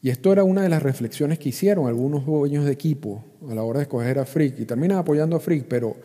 y 0.00 0.10
esto 0.10 0.32
era 0.32 0.42
una 0.42 0.62
de 0.62 0.68
las 0.68 0.82
reflexiones 0.82 1.38
que 1.38 1.50
hicieron 1.50 1.86
algunos 1.86 2.26
dueños 2.26 2.64
de 2.64 2.72
equipo 2.72 3.24
a 3.48 3.54
la 3.54 3.62
hora 3.62 3.78
de 3.78 3.84
escoger 3.84 4.18
a 4.18 4.24
Frick, 4.24 4.58
y 4.58 4.64
terminan 4.64 4.98
apoyando 4.98 5.36
a 5.36 5.40
Frick, 5.40 5.66
pero 5.68 5.96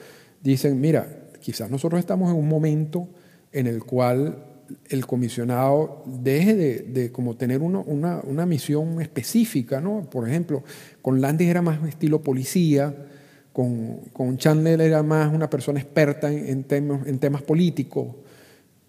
dicen, 0.42 0.80
mira, 0.80 1.32
quizás 1.40 1.72
nosotros 1.72 2.00
estamos 2.00 2.32
en 2.32 2.38
un 2.38 2.48
momento 2.48 3.08
en 3.52 3.66
el 3.66 3.84
cual 3.84 4.57
el 4.90 5.06
comisionado 5.06 6.04
deje 6.06 6.56
de, 6.56 7.12
como 7.12 7.36
tener 7.36 7.62
una, 7.62 7.80
una, 7.80 8.46
misión 8.46 9.02
específica, 9.02 9.82
¿no? 9.82 10.10
Por 10.10 10.28
ejemplo, 10.28 10.64
con 11.02 11.22
Landis 11.22 11.50
era 11.50 11.62
más 11.62 11.86
estilo 11.88 12.22
policía, 12.22 12.96
con, 13.54 13.98
con 14.14 14.38
Chandler 14.38 14.82
era 14.82 15.04
más 15.04 15.34
una 15.34 15.50
persona 15.50 15.80
experta 15.80 16.32
en, 16.32 16.64
temas, 16.64 17.08
en 17.08 17.20
temas 17.20 17.42
políticos, 17.42 18.08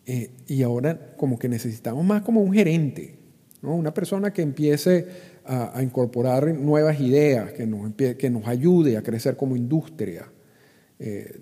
eh, 0.07 0.31
y 0.47 0.63
ahora 0.63 1.15
como 1.17 1.39
que 1.39 1.49
necesitamos 1.49 2.05
más 2.05 2.23
como 2.23 2.41
un 2.41 2.53
gerente, 2.53 3.19
¿no? 3.63 3.75
Una 3.75 3.93
persona 3.93 4.33
que 4.33 4.43
empiece 4.43 5.07
a, 5.45 5.83
incorporar 5.83 6.55
nuevas 6.55 7.01
ideas, 7.01 7.53
que 7.53 7.67
nos, 7.67 7.93
que 7.95 8.31
nos 8.31 8.47
ayude 8.47 8.97
a 8.97 9.03
crecer 9.03 9.37
como 9.37 9.57
industria. 9.57 10.31
Eh, 10.99 11.41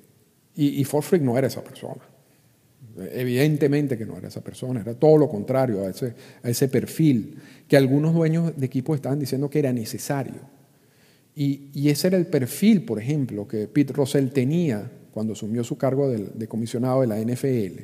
y, 0.55 0.81
y 0.81 0.85
Forfrick 0.85 1.23
no 1.23 1.37
era 1.37 1.49
esa 1.49 1.63
persona. 1.63 2.03
Evidentemente 3.13 3.99
que 3.99 4.07
no 4.07 4.17
era 4.17 4.29
esa 4.29 4.43
persona, 4.43 4.81
era 4.81 4.95
todo 4.95 5.19
lo 5.19 5.29
contrario 5.29 5.85
a 5.85 5.91
ese, 5.91 6.15
a 6.43 6.49
ese 6.49 6.69
perfil 6.69 7.37
que 7.69 7.77
algunos 7.77 8.15
dueños 8.15 8.57
de 8.57 8.67
equipo 8.67 8.95
estaban 8.95 9.19
diciendo 9.19 9.51
que 9.51 9.59
era 9.59 9.73
necesario. 9.73 10.41
Y, 11.35 11.71
y, 11.75 11.91
ese 11.91 12.07
era 12.07 12.17
el 12.17 12.27
perfil, 12.27 12.85
por 12.85 12.99
ejemplo, 12.99 13.47
que 13.47 13.69
Pete 13.69 13.93
Russell 13.93 14.29
tenía 14.29 14.91
cuando 15.13 15.35
asumió 15.35 15.63
su 15.65 15.77
cargo 15.77 16.09
de, 16.09 16.31
de 16.35 16.49
comisionado 16.49 17.03
de 17.03 17.07
la 17.07 17.21
NFL 17.21 17.83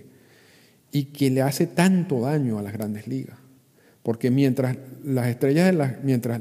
y 0.92 1.04
que 1.06 1.30
le 1.30 1.42
hace 1.42 1.66
tanto 1.66 2.20
daño 2.20 2.58
a 2.58 2.62
las 2.62 2.72
grandes 2.72 3.06
ligas. 3.06 3.38
Porque 4.02 4.30
mientras 4.30 4.76
las 5.04 5.28
estrellas 5.28 5.66
de, 5.66 5.72
las, 5.72 6.02
mientras 6.02 6.40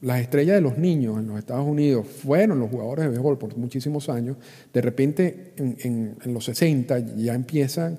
las 0.00 0.20
estrellas 0.20 0.56
de 0.56 0.62
los 0.62 0.78
niños 0.78 1.18
en 1.18 1.26
los 1.26 1.38
Estados 1.38 1.66
Unidos 1.66 2.06
fueron 2.06 2.58
los 2.58 2.70
jugadores 2.70 3.04
de 3.04 3.10
béisbol 3.10 3.38
por 3.38 3.56
muchísimos 3.56 4.08
años, 4.08 4.36
de 4.72 4.80
repente 4.80 5.52
en, 5.56 6.16
los 6.24 6.44
60 6.46 7.16
ya 7.16 7.34
empiezan 7.34 7.98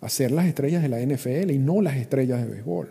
a 0.00 0.08
ser 0.08 0.30
las 0.30 0.46
estrellas 0.46 0.82
de 0.82 0.88
la 0.88 1.00
NFL 1.00 1.50
y 1.50 1.58
no 1.58 1.82
las 1.82 1.96
estrellas 1.96 2.40
de 2.42 2.52
béisbol. 2.52 2.88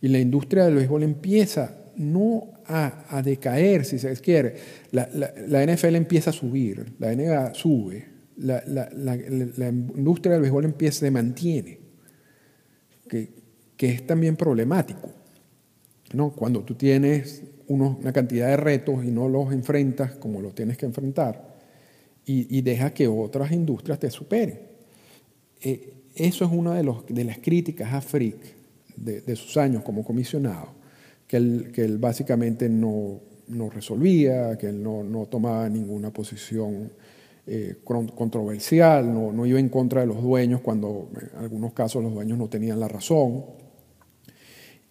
Y 0.00 0.08
la 0.08 0.18
industria 0.18 0.64
del 0.64 0.76
béisbol 0.76 1.02
empieza 1.02 1.76
no 1.96 2.52
a, 2.66 3.04
a 3.16 3.22
decaer, 3.22 3.84
si 3.84 3.98
se 3.98 4.16
quiere. 4.16 4.54
La, 4.92 5.08
la, 5.12 5.32
la, 5.46 5.66
NFL 5.66 5.96
empieza 5.96 6.30
a 6.30 6.32
subir, 6.32 6.94
la 6.98 7.14
NBA 7.14 7.54
sube, 7.54 8.06
la, 8.36 8.62
la 8.66 9.68
industria 9.68 10.34
del 10.34 10.42
béisbol 10.42 10.64
empieza, 10.64 11.00
se 11.00 11.10
mantiene, 11.10 11.80
que, 13.08 13.30
que 13.76 13.90
es 13.90 14.06
también 14.06 14.36
problemático. 14.36 15.21
¿No? 16.14 16.30
Cuando 16.30 16.62
tú 16.62 16.74
tienes 16.74 17.42
una 17.68 18.12
cantidad 18.12 18.48
de 18.48 18.56
retos 18.56 19.04
y 19.04 19.10
no 19.10 19.28
los 19.28 19.52
enfrentas 19.52 20.14
como 20.16 20.40
los 20.40 20.54
tienes 20.54 20.76
que 20.76 20.84
enfrentar 20.84 21.52
y, 22.26 22.58
y 22.58 22.60
deja 22.60 22.92
que 22.92 23.08
otras 23.08 23.50
industrias 23.52 23.98
te 23.98 24.10
superen. 24.10 24.72
Eh, 25.62 25.94
eso 26.14 26.44
es 26.44 26.50
una 26.52 26.74
de, 26.74 26.82
los, 26.82 27.08
las 27.08 27.38
críticas 27.38 27.92
a 27.92 28.00
Frick 28.00 28.36
de, 28.96 29.36
sus 29.36 29.56
años 29.56 29.82
como 29.82 30.04
comisionado, 30.04 30.68
que 31.26 31.36
él, 31.36 31.96
básicamente 31.98 32.68
no, 32.68 33.20
resolvía, 33.72 34.58
que 34.58 34.68
él 34.68 34.82
no, 34.82 35.26
tomaba 35.30 35.68
ninguna 35.68 36.12
posición 36.12 36.92
eh, 37.46 37.76
controversial, 37.84 39.12
no, 39.12 39.46
iba 39.46 39.58
en 39.58 39.68
contra 39.68 40.02
de 40.02 40.08
los 40.08 40.22
dueños 40.22 40.60
cuando 40.60 41.08
en 41.14 41.38
algunos 41.38 41.72
casos 41.72 42.02
los 42.02 42.12
dueños 42.12 42.38
no 42.38 42.48
tenían 42.48 42.78
la 42.78 42.88
razón. 42.88 43.44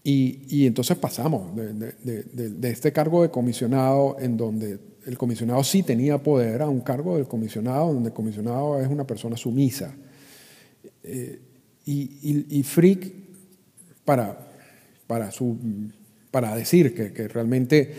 Y, 0.03 0.65
entonces 0.65 0.97
pasamos 0.97 1.55
de, 1.55 2.69
este 2.69 2.91
cargo 2.91 3.21
de 3.21 3.29
comisionado 3.29 4.17
en 4.19 4.35
donde 4.35 4.79
el 5.05 5.17
comisionado 5.17 5.63
sí 5.63 5.83
tenía 5.83 6.17
poder 6.17 6.61
a 6.63 6.69
un 6.69 6.81
cargo 6.81 7.17
del 7.17 7.27
comisionado 7.27 7.93
donde 7.93 8.09
el 8.09 8.13
comisionado 8.13 8.79
es 8.79 8.87
una 8.87 9.05
persona 9.05 9.37
sumisa. 9.37 9.93
Eh, 11.03 11.39
y, 11.85 12.45
y, 12.49 12.63
Frick, 12.63 13.13
para, 14.05 14.37
para, 15.07 16.55
decir 16.55 16.95
que, 16.95 17.27
realmente 17.27 17.93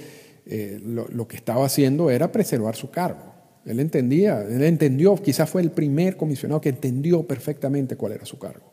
eh, 0.46 0.80
lo, 0.84 1.28
que 1.28 1.36
estaba 1.36 1.66
haciendo 1.66 2.10
era 2.10 2.32
preservar 2.32 2.74
su 2.74 2.90
cargo. 2.90 3.32
Él 3.64 3.78
entendía, 3.78 4.42
él 4.42 4.62
entendió, 4.64 5.14
quizás 5.16 5.48
fue 5.48 5.62
el 5.62 5.70
primer 5.70 6.16
comisionado 6.16 6.60
que 6.60 6.70
entendió 6.70 7.24
perfectamente 7.24 7.96
cuál 7.96 8.12
era 8.12 8.26
su 8.26 8.38
cargo 8.38 8.71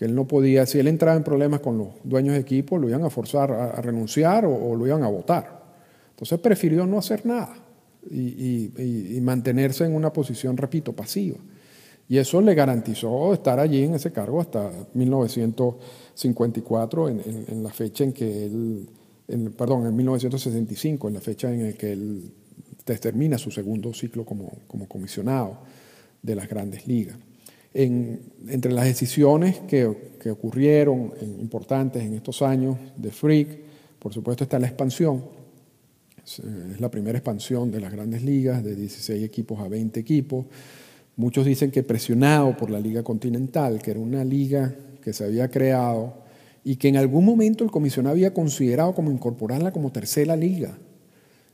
que 0.00 0.06
él 0.06 0.14
no 0.14 0.26
podía, 0.26 0.64
si 0.64 0.78
él 0.78 0.88
entraba 0.88 1.18
en 1.18 1.22
problemas 1.22 1.60
con 1.60 1.76
los 1.76 1.88
dueños 2.04 2.32
de 2.32 2.40
equipo, 2.40 2.78
lo 2.78 2.88
iban 2.88 3.04
a 3.04 3.10
forzar 3.10 3.52
a, 3.52 3.82
renunciar 3.82 4.46
o, 4.46 4.74
lo 4.74 4.86
iban 4.86 5.02
a 5.02 5.08
votar. 5.08 5.62
Entonces 6.08 6.38
prefirió 6.38 6.86
no 6.86 6.96
hacer 6.96 7.26
nada 7.26 7.54
y, 8.10 9.18
mantenerse 9.20 9.84
en 9.84 9.94
una 9.94 10.10
posición, 10.10 10.56
repito, 10.56 10.94
pasiva. 10.94 11.36
Y 12.08 12.16
eso 12.16 12.40
le 12.40 12.54
garantizó 12.54 13.34
estar 13.34 13.60
allí 13.60 13.84
en 13.84 13.92
ese 13.92 14.10
cargo 14.10 14.40
hasta 14.40 14.70
1954, 14.94 17.10
en, 17.10 17.20
en, 17.20 17.44
en 17.48 17.62
la 17.62 17.68
fecha 17.68 18.02
en 18.02 18.14
que 18.14 18.46
él, 18.46 18.88
perdón, 19.54 19.86
en 19.86 19.94
1965, 19.94 21.08
en 21.08 21.14
la 21.14 21.20
fecha 21.20 21.52
en 21.52 21.66
la 21.66 21.72
que 21.74 21.92
él 21.92 22.32
termina 22.84 23.36
su 23.36 23.50
segundo 23.50 23.92
ciclo 23.92 24.24
como, 24.24 24.50
como 24.66 24.88
comisionado 24.88 25.58
de 26.22 26.36
las 26.36 26.48
grandes 26.48 26.88
ligas. 26.88 27.18
En, 27.72 28.20
entre 28.48 28.72
las 28.72 28.84
decisiones 28.84 29.60
que, 29.60 30.10
ocurrieron 30.30 31.12
importantes 31.40 32.02
en 32.02 32.14
estos 32.14 32.42
años 32.42 32.76
de 32.96 33.10
Freak, 33.10 33.58
por 33.98 34.12
supuesto 34.12 34.44
está 34.44 34.58
la 34.58 34.66
expansión. 34.66 35.24
Es, 36.22 36.40
es 36.40 36.80
la 36.80 36.90
primera 36.90 37.16
expansión 37.16 37.70
de 37.70 37.80
las 37.80 37.90
grandes 37.90 38.22
ligas, 38.22 38.62
de 38.62 38.74
16 38.74 39.24
equipos 39.24 39.60
a 39.60 39.68
20 39.68 39.98
equipos. 39.98 40.44
Muchos 41.16 41.46
dicen 41.46 41.70
que 41.70 41.82
presionado 41.82 42.56
por 42.56 42.70
la 42.70 42.80
Liga 42.80 43.02
Continental, 43.02 43.80
que 43.82 43.90
era 43.92 44.00
una 44.00 44.24
liga 44.24 44.74
que 45.02 45.12
se 45.12 45.24
había 45.24 45.48
creado 45.48 46.14
y 46.64 46.76
que 46.76 46.88
en 46.88 46.96
algún 46.96 47.24
momento 47.24 47.64
el 47.64 47.70
comisionado 47.70 48.14
había 48.14 48.34
considerado 48.34 48.94
como 48.94 49.10
incorporarla 49.10 49.72
como 49.72 49.92
tercera 49.92 50.36
liga. 50.36 50.76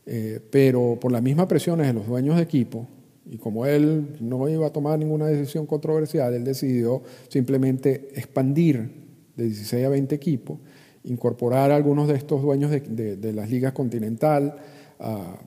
Eh, 0.04 0.40
pero 0.50 0.99
por 1.00 1.11
las 1.11 1.23
mismas 1.23 1.46
presiones 1.46 1.88
de 1.88 1.92
los 1.92 2.06
dueños 2.06 2.37
de 2.37 2.42
equipo, 2.42 2.87
y 3.28 3.38
como 3.38 3.66
él 3.66 4.16
no 4.21 4.49
iba 4.49 4.66
a 4.66 4.71
tomar 4.71 4.99
ninguna 4.99 5.26
decisión 5.26 5.66
controversial, 5.66 6.33
él 6.35 6.45
decidió 6.45 7.02
simplemente 7.28 8.09
expandir 8.14 8.90
de 9.37 9.45
16 9.45 9.85
a 9.85 9.88
20 9.88 10.14
equipos, 10.14 10.59
incorporar 11.04 11.71
a 11.71 11.76
algunos 11.76 12.09
de 12.09 12.14
estos 12.14 12.42
dueños 12.42 12.71
de, 12.71 12.80
de, 12.80 13.16
de 13.16 13.33
las 13.33 13.50
ligas 13.50 13.73
continental 13.73 14.56
a, 14.99 15.38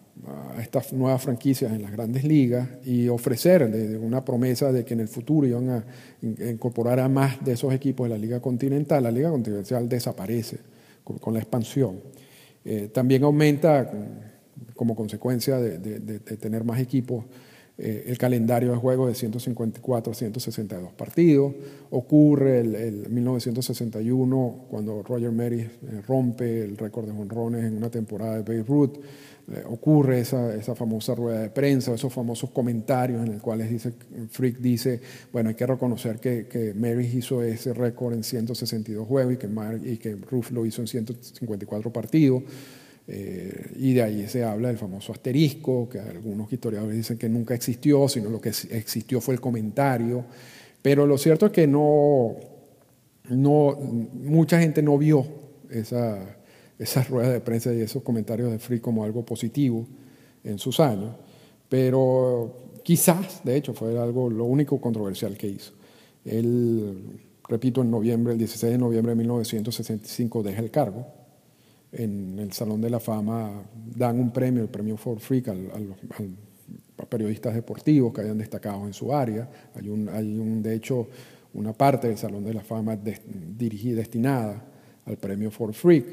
estas 0.62 0.92
nuevas 0.92 1.22
franquicias 1.22 1.72
en 1.72 1.82
las 1.82 1.94
grandes 1.94 2.26
ligas 2.26 2.68
y 2.84 3.08
ofrecer 3.08 3.64
una 4.02 4.26
promesa 4.26 4.70
de 4.70 4.84
que 4.84 4.94
en 4.94 5.00
el 5.00 5.08
futuro 5.08 5.48
iban 5.48 5.70
a 5.70 5.86
incorporar 6.22 7.00
a 7.00 7.08
más 7.08 7.44
de 7.44 7.54
esos 7.54 7.74
equipos 7.74 8.10
de 8.10 8.16
la 8.16 8.18
liga 8.18 8.42
continental. 8.42 9.02
La 9.02 9.12
liga 9.12 9.30
continental 9.30 9.88
desaparece 9.88 10.58
con, 11.06 11.34
la 11.34 11.40
expansión. 11.40 12.02
Eh, 12.66 12.90
también 12.94 13.24
aumenta 13.24 13.90
como 14.76 14.94
consecuencia 14.94 15.58
de, 15.58 15.78
de 15.80 16.20
tener 16.20 16.66
más 16.66 16.82
equipos 16.82 17.24
eh, 17.82 18.04
el 18.08 18.18
calendario 18.18 18.72
de 18.72 18.78
juego 18.78 19.08
de 19.08 19.16
154 19.16 20.12
a 20.12 20.16
162 20.16 20.92
partidos. 20.92 21.54
Ocurre 21.92 22.60
el, 22.60 23.10
1961 23.10 24.66
cuando 24.70 25.02
Roger 25.02 25.32
Maris 25.32 25.66
eh, 25.66 26.02
rompe 26.06 26.62
el 26.62 26.76
récord 26.76 27.08
de 27.08 27.14
jonrones 27.14 27.64
en 27.64 27.78
una 27.78 27.90
temporada 27.90 28.36
de 28.36 28.44
Beirut. 28.44 28.98
Eh, 28.98 29.64
ocurre 29.66 30.20
esa, 30.20 30.54
esa, 30.54 30.76
famosa 30.76 31.16
rueda 31.16 31.40
de 31.40 31.50
prensa, 31.52 31.94
esos 31.94 32.12
famosos 32.12 32.50
comentarios 32.50 33.26
en 33.26 33.32
los 33.32 33.42
cuales 33.42 33.70
dice, 33.70 33.94
Frick 34.30 34.58
dice, 34.60 35.00
bueno, 35.32 35.48
hay 35.48 35.56
que 35.56 35.66
reconocer 35.66 36.20
que, 36.20 36.48
que 36.48 36.74
Maris 36.74 37.14
hizo 37.16 37.42
ese 37.42 37.74
récord 37.74 38.14
en 38.14 38.26
162 38.26 39.08
juegos 39.08 39.36
y 39.36 39.38
que, 39.38 39.50
y 39.86 39.98
que 39.98 40.18
Ruff 40.30 40.52
lo 40.52 40.66
hizo 40.66 40.82
en 40.82 40.88
154 40.88 41.94
partidos. 41.94 42.44
Eh, 43.12 43.72
y 43.78 43.94
de 43.94 44.04
ahí 44.04 44.28
se 44.28 44.44
habla 44.44 44.68
del 44.68 44.78
famoso 44.78 45.12
asterisco, 45.12 45.90
que 45.90 46.00
algunos 46.00 46.54
historiadores 46.54 46.96
dicen 46.96 47.18
que 47.18 47.28
nunca 47.28 47.56
existió, 47.56 48.08
sino 48.08 48.30
lo 48.30 48.40
que 48.40 48.50
existió 48.50 49.20
fue 49.20 49.34
el 49.34 49.42
comentario. 49.42 50.26
Pero 50.84 51.08
lo 51.08 51.18
cierto 51.18 51.48
es 51.48 51.52
que 51.52 51.66
no, 51.66 52.36
no 53.30 53.76
mucha 54.14 54.60
gente 54.60 54.84
no 54.84 54.96
vio 55.00 55.26
esa, 55.72 56.38
esas 56.78 57.10
ruedas 57.10 57.34
de 57.34 57.40
prensa 57.40 57.74
y 57.74 57.82
esos 57.82 58.04
comentarios 58.04 58.52
de 58.52 58.60
Free 58.60 58.80
como 58.80 59.04
algo 59.04 59.26
positivo 59.26 59.88
en 60.44 60.60
sus 60.60 60.80
años. 60.80 61.16
Pero 61.68 62.58
quizás, 62.84 63.44
de 63.44 63.58
hecho, 63.58 63.74
fue 63.74 63.98
algo 64.00 64.30
lo 64.30 64.46
único 64.46 64.80
controversial 64.80 65.36
que 65.36 65.48
hizo. 65.48 65.74
Él, 66.26 67.20
repito, 67.48 67.82
en 67.82 67.90
noviembre, 67.90 68.34
el 68.34 68.40
16 68.40 68.74
de 68.74 68.78
noviembre 68.78 69.14
de 69.14 69.16
1965 69.16 70.44
deja 70.44 70.62
el 70.62 70.70
cargo 70.70 71.19
en 71.92 72.38
el 72.40 72.52
Salón 72.52 72.82
de 72.82 72.90
la 72.90 73.00
Fama 73.00 73.64
dan 73.96 74.20
un 74.20 74.32
premio, 74.32 74.62
el 74.62 74.70
premio 74.70 74.98
For 74.98 75.20
Freak, 75.20 75.50
a 75.50 77.06
periodistas 77.06 77.56
deportivos 77.56 78.14
que 78.14 78.22
hayan 78.22 78.38
destacado 78.38 78.86
en 78.86 78.94
su 78.94 79.14
área. 79.14 79.50
Hay, 79.76 79.90
un, 79.90 80.10
hay 80.10 80.38
un, 80.38 80.62
de 80.62 80.76
hecho, 80.76 81.08
una 81.54 81.74
parte 81.74 82.08
del 82.08 82.18
Salón 82.18 82.44
de 82.44 82.54
la 82.54 82.62
Fama 82.62 82.98
dirigida, 82.98 83.98
destinada 83.98 84.64
al 85.06 85.18
premio 85.18 85.50
For 85.50 85.74
Freak. 85.74 86.06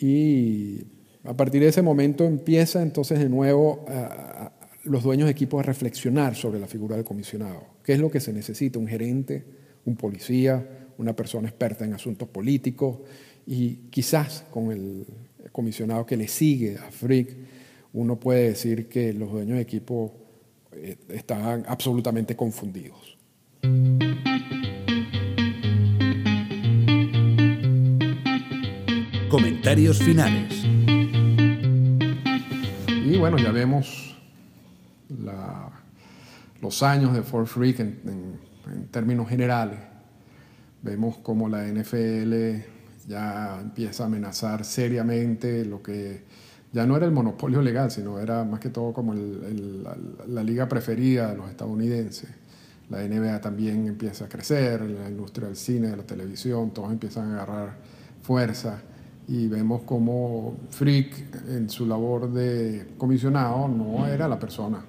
Y 0.00 0.82
a 1.24 1.34
partir 1.36 1.62
de 1.62 1.68
ese 1.68 1.82
momento 1.82 2.24
empieza 2.24 2.82
entonces 2.82 3.18
de 3.18 3.28
nuevo 3.28 3.84
a, 3.88 4.52
los 4.84 5.02
dueños 5.02 5.26
de 5.26 5.32
equipos 5.32 5.60
a 5.60 5.62
reflexionar 5.62 6.34
sobre 6.34 6.58
la 6.58 6.66
figura 6.66 6.96
del 6.96 7.04
comisionado. 7.04 7.64
¿Qué 7.82 7.94
es 7.94 7.98
lo 7.98 8.10
que 8.10 8.20
se 8.20 8.32
necesita? 8.32 8.78
Un 8.78 8.86
gerente, 8.86 9.44
un 9.86 9.96
policía, 9.96 10.88
una 10.98 11.16
persona 11.16 11.48
experta 11.48 11.84
en 11.84 11.94
asuntos 11.94 12.28
políticos 12.28 12.98
y 13.46 13.76
quizás 13.90 14.44
con 14.50 14.72
el 14.72 15.06
comisionado 15.52 16.06
que 16.06 16.16
le 16.16 16.28
sigue 16.28 16.76
a 16.78 16.90
Frick, 16.90 17.36
uno 17.92 18.18
puede 18.18 18.48
decir 18.48 18.88
que 18.88 19.12
los 19.12 19.30
dueños 19.30 19.56
de 19.56 19.62
equipo 19.62 20.12
eh, 20.72 20.96
estaban 21.10 21.64
absolutamente 21.68 22.34
confundidos. 22.34 23.16
Comentarios 29.28 29.98
finales. 29.98 30.64
Y 32.88 33.16
bueno, 33.18 33.36
ya 33.38 33.52
vemos 33.52 34.16
los 36.60 36.82
años 36.82 37.12
de 37.12 37.22
Fort 37.22 37.46
Freak 37.46 37.80
en, 37.80 38.00
en 38.72 38.88
términos 38.90 39.28
generales. 39.28 39.78
Vemos 40.82 41.18
como 41.18 41.48
la 41.48 41.66
NFL 41.66 42.73
ya 43.08 43.58
empieza 43.60 44.04
a 44.04 44.06
amenazar 44.06 44.64
seriamente 44.64 45.64
lo 45.64 45.82
que 45.82 46.24
ya 46.72 46.86
no 46.86 46.96
era 46.96 47.06
el 47.06 47.12
monopolio 47.12 47.62
legal, 47.62 47.90
sino 47.90 48.18
era 48.18 48.44
más 48.44 48.58
que 48.58 48.70
todo 48.70 48.92
como 48.92 49.14
la, 49.14 50.42
liga 50.42 50.68
preferida 50.68 51.30
de 51.30 51.36
los 51.36 51.48
estadounidenses. 51.48 52.28
La 52.90 53.06
NBA 53.06 53.40
también 53.40 53.86
empieza 53.86 54.24
a 54.24 54.28
crecer, 54.28 54.82
la 54.82 55.08
industria 55.08 55.46
del 55.46 55.56
cine, 55.56 55.88
de 55.88 55.96
la 55.96 56.02
televisión, 56.02 56.72
todos 56.72 56.90
empiezan 56.90 57.30
a 57.30 57.34
agarrar 57.42 57.76
fuerza 58.22 58.82
y 59.28 59.46
vemos 59.48 59.82
como 59.82 60.56
Frick 60.70 61.34
en 61.48 61.70
su 61.70 61.86
labor 61.86 62.30
de 62.32 62.94
comisionado 62.98 63.68
no 63.68 64.06
era 64.06 64.28
la 64.28 64.38
persona 64.38 64.84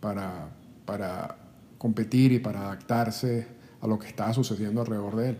para, 0.00 0.48
para 0.84 1.36
competir 1.76 2.32
y 2.32 2.38
para 2.40 2.62
adaptarse 2.62 3.46
a 3.80 3.86
lo 3.86 3.98
que 3.98 4.08
estaba 4.08 4.32
sucediendo 4.32 4.80
alrededor 4.80 5.16
de 5.16 5.28
él. 5.28 5.38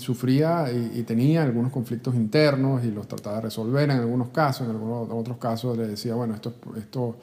Sufría 0.00 0.70
y, 0.72 1.02
tenía 1.02 1.42
algunos 1.42 1.72
conflictos 1.72 2.14
internos 2.14 2.84
y 2.84 2.90
los 2.90 3.06
trataba 3.06 3.36
de 3.36 3.42
resolver 3.42 3.84
en 3.84 3.98
algunos 3.98 4.28
casos, 4.30 4.66
en 4.66 4.70
algunos 4.72 5.08
otros 5.10 5.38
casos 5.38 5.76
le 5.76 5.86
decía, 5.86 6.14
bueno, 6.14 6.34
esto, 6.34 6.54
esto 6.76 7.16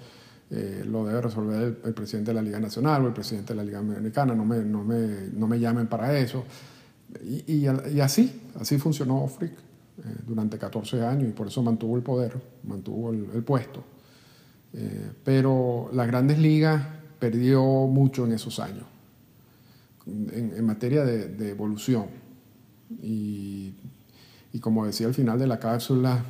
eh, 0.51 0.83
lo 0.87 1.05
debe 1.05 1.21
resolver 1.21 1.79
el, 1.83 1.93
presidente 1.93 2.31
de 2.31 2.35
la 2.35 2.41
Liga 2.41 2.59
Nacional 2.59 3.03
o 3.03 3.07
el 3.07 3.13
presidente 3.13 3.53
de 3.53 3.57
la 3.57 3.63
Liga 3.63 3.79
Americana, 3.79 4.35
no 4.35 4.45
me, 4.45 4.59
no 4.59 4.83
me, 4.83 5.29
no 5.33 5.47
me 5.47 5.59
llamen 5.59 5.87
para 5.87 6.17
eso. 6.17 6.43
Y, 7.23 7.67
así, 8.01 8.41
así 8.59 8.77
funcionó 8.77 9.25
Frick 9.27 9.53
eh, 9.53 10.01
durante 10.27 10.57
14 10.57 11.03
años 11.03 11.29
y 11.29 11.31
por 11.31 11.47
eso 11.47 11.61
mantuvo 11.63 11.95
el 11.95 12.03
poder, 12.03 12.33
mantuvo 12.63 13.11
el, 13.11 13.43
puesto. 13.43 13.83
Eh, 14.73 15.11
pero 15.23 15.89
las 15.93 16.07
grandes 16.07 16.39
ligas 16.39 16.85
perdió 17.19 17.63
mucho 17.63 18.25
en 18.25 18.33
esos 18.33 18.59
años 18.59 18.94
en, 20.07 20.65
materia 20.65 21.03
de, 21.03 21.49
evolución. 21.49 22.07
Y, 23.01 23.73
y, 24.53 24.59
como 24.59 24.85
decía 24.85 25.07
al 25.07 25.13
final 25.13 25.39
de 25.39 25.47
la 25.47 25.59
cápsula, 25.59 26.25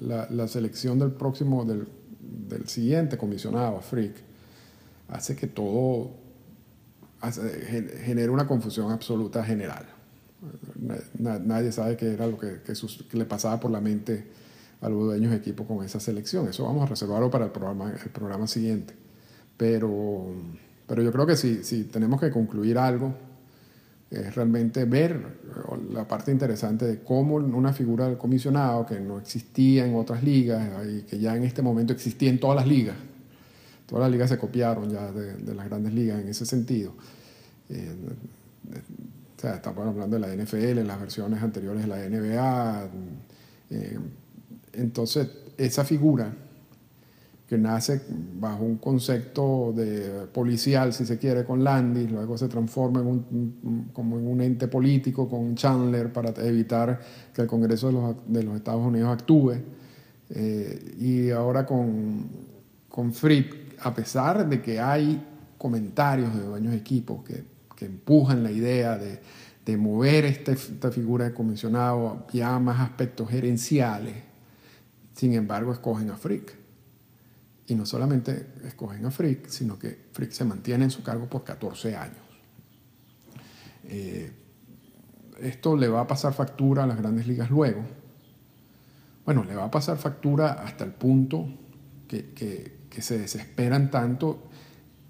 la, 0.00 0.48
selección 0.48 0.98
del 0.98 1.12
próximo, 1.12 1.64
del, 1.64 1.88
del 2.48 2.68
siguiente 2.68 3.18
comisionado, 3.18 3.80
Frick, 3.80 4.14
hace 5.08 5.36
que 5.36 5.46
todo 5.46 6.10
genere 8.04 8.30
una 8.30 8.46
confusión 8.46 8.92
absoluta 8.92 9.44
general. 9.44 9.86
Nadie 11.18 11.72
sabe 11.72 11.96
qué 11.96 12.12
era 12.12 12.26
lo 12.26 12.38
que, 12.38 12.60
que, 12.62 13.16
le 13.16 13.24
pasaba 13.24 13.58
por 13.58 13.70
la 13.70 13.80
mente 13.80 14.26
a 14.80 14.88
los 14.88 15.04
dueños 15.04 15.30
de 15.30 15.38
equipo 15.38 15.66
con 15.66 15.84
esa 15.84 15.98
selección. 15.98 16.48
Eso 16.48 16.64
vamos 16.64 16.84
a 16.84 16.86
reservarlo 16.86 17.30
para 17.30 17.46
el 17.46 17.50
programa, 17.50 17.92
el 17.92 18.10
programa 18.10 18.46
siguiente. 18.46 18.94
Pero 19.56 20.26
pero 20.86 21.02
yo 21.02 21.12
creo 21.12 21.26
que 21.26 21.36
si, 21.36 21.64
si 21.64 21.84
tenemos 21.84 22.20
que 22.20 22.30
concluir 22.30 22.78
algo, 22.78 23.14
es 24.10 24.34
realmente 24.34 24.84
ver 24.84 25.20
la 25.92 26.06
parte 26.06 26.30
interesante 26.30 26.84
de 26.84 27.00
cómo 27.00 27.34
una 27.36 27.72
figura 27.72 28.06
del 28.06 28.16
comisionado 28.16 28.86
que 28.86 29.00
no 29.00 29.18
existía 29.18 29.84
en 29.84 29.96
otras 29.96 30.22
ligas 30.22 30.86
y 30.86 31.02
que 31.02 31.18
ya 31.18 31.36
en 31.36 31.42
este 31.42 31.60
momento 31.60 31.92
existía 31.92 32.30
en 32.30 32.38
todas 32.38 32.56
las 32.56 32.68
ligas, 32.68 32.96
todas 33.86 34.02
las 34.02 34.12
ligas 34.12 34.30
se 34.30 34.38
copiaron 34.38 34.90
ya 34.90 35.10
de, 35.10 35.54
las 35.54 35.66
grandes 35.66 35.92
ligas 35.92 36.20
en 36.20 36.28
ese 36.28 36.46
sentido. 36.46 36.94
Eh, 37.68 37.94
o 39.36 39.40
sea, 39.40 39.56
estamos 39.56 39.86
hablando 39.86 40.18
de 40.18 40.20
la 40.20 40.44
NFL, 40.44 40.86
las 40.86 41.00
versiones 41.00 41.42
anteriores 41.42 41.82
de 41.82 41.88
la 41.88 41.96
NBA. 42.08 42.88
Eh, 43.70 43.98
entonces, 44.74 45.28
esa 45.58 45.84
figura 45.84 46.32
que 47.48 47.56
nace 47.56 48.02
bajo 48.40 48.64
un 48.64 48.76
concepto 48.78 49.72
de 49.74 50.26
policial, 50.32 50.92
si 50.92 51.06
se 51.06 51.16
quiere, 51.16 51.44
con 51.44 51.62
Landis, 51.62 52.10
luego 52.10 52.36
se 52.36 52.48
transforma 52.48 53.00
en 53.00 53.06
un, 53.06 53.90
como 53.92 54.18
en 54.18 54.26
un 54.26 54.40
ente 54.40 54.66
político 54.66 55.28
con 55.28 55.54
Chandler 55.54 56.12
para 56.12 56.30
evitar 56.44 57.00
que 57.32 57.42
el 57.42 57.46
Congreso 57.46 57.86
de 57.86 57.92
los, 57.92 58.16
de 58.26 58.42
los 58.42 58.56
Estados 58.56 58.84
Unidos 58.84 59.10
actúe. 59.10 59.54
Eh, 60.30 60.96
y 60.98 61.30
ahora 61.30 61.64
con, 61.64 62.26
con 62.88 63.12
Frick, 63.12 63.76
a 63.80 63.94
pesar 63.94 64.48
de 64.48 64.60
que 64.60 64.80
hay 64.80 65.22
comentarios 65.56 66.34
de 66.34 66.42
dueños 66.42 66.72
de 66.72 66.78
equipos 66.78 67.22
que, 67.22 67.44
que 67.76 67.84
empujan 67.84 68.42
la 68.42 68.50
idea 68.50 68.98
de, 68.98 69.20
de 69.64 69.76
mover 69.76 70.24
este, 70.24 70.52
esta 70.52 70.90
figura 70.90 71.26
de 71.26 71.32
comisionado 71.32 72.26
ya 72.32 72.56
a 72.56 72.58
más 72.58 72.80
aspectos 72.80 73.30
gerenciales, 73.30 74.14
sin 75.14 75.32
embargo 75.34 75.72
escogen 75.72 76.10
a 76.10 76.16
Frick. 76.16 76.65
Y 77.68 77.74
no 77.74 77.84
solamente 77.84 78.54
escogen 78.64 79.04
a 79.06 79.10
Frick, 79.10 79.48
sino 79.48 79.78
que 79.78 80.06
Frick 80.12 80.30
se 80.30 80.44
mantiene 80.44 80.84
en 80.84 80.90
su 80.90 81.02
cargo 81.02 81.28
por 81.28 81.42
14 81.42 81.96
años. 81.96 82.26
Eh, 83.84 84.32
esto 85.40 85.76
le 85.76 85.88
va 85.88 86.02
a 86.02 86.06
pasar 86.06 86.32
factura 86.32 86.84
a 86.84 86.86
las 86.86 86.98
grandes 86.98 87.26
ligas 87.26 87.50
luego. 87.50 87.82
Bueno, 89.24 89.44
le 89.44 89.54
va 89.54 89.64
a 89.64 89.70
pasar 89.70 89.96
factura 89.98 90.52
hasta 90.52 90.84
el 90.84 90.92
punto 90.92 91.46
que, 92.08 92.32
que, 92.32 93.02
se 93.02 93.18
desesperan 93.18 93.90
tanto 93.90 94.48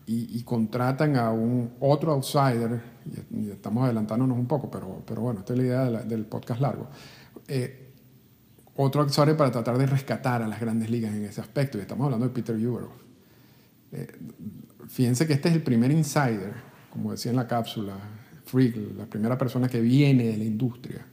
y, 0.07 0.42
contratan 0.42 1.16
a 1.16 1.31
un 1.31 1.75
otro 1.79 2.12
outsider, 2.12 2.81
y, 3.31 3.51
estamos 3.51 3.85
adelantándonos 3.85 4.37
un 4.37 4.47
poco, 4.47 4.71
pero, 4.71 5.03
pero 5.07 5.21
bueno, 5.21 5.40
esta 5.40 5.53
es 5.53 5.59
la 5.59 5.64
idea 5.64 5.85
del 5.85 6.25
podcast 6.25 6.61
largo. 6.61 6.88
Eh, 7.47 7.86
otro 8.77 9.03
accesorio 9.03 9.37
para 9.37 9.51
tratar 9.51 9.79
de 9.79 9.87
rescatar 9.87 10.43
a 10.43 10.49
las 10.49 10.61
grandes 10.61 10.91
ligas 10.91 11.15
en 11.15 11.25
ese 11.25 11.41
aspecto. 11.41 11.79
Y 11.79 11.81
estamos 11.81 12.05
hablando 12.05 12.27
de 12.27 12.33
Peter 12.33 12.55
Ueberroth. 12.55 12.93
Eh, 13.93 14.07
fíjense 14.89 15.27
que 15.27 15.35
este 15.35 15.49
es 15.49 15.55
el 15.55 15.62
primer 15.62 15.91
insider, 15.91 16.53
como 16.91 17.12
decía 17.12 17.31
en 17.31 17.37
la 17.37 17.47
cápsula, 17.47 17.95
Freak, 18.45 18.77
la 18.97 19.07
primera 19.07 19.37
persona 19.37 19.69
que 19.69 19.81
viene 19.81 20.25
de 20.25 20.37
la 20.37 20.45
industria. 20.45 21.05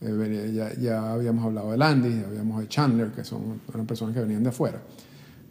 Eh, 0.00 0.74
ya, 0.80 1.12
habíamos 1.12 1.44
hablado 1.44 1.70
de 1.70 1.78
Landy, 1.78 2.24
habíamos 2.24 2.60
de 2.60 2.68
Chandler, 2.68 3.12
que 3.12 3.24
son 3.24 3.60
eran 3.72 3.86
personas 3.86 4.14
que 4.14 4.20
venían 4.20 4.42
de 4.42 4.48
afuera. 4.48 4.80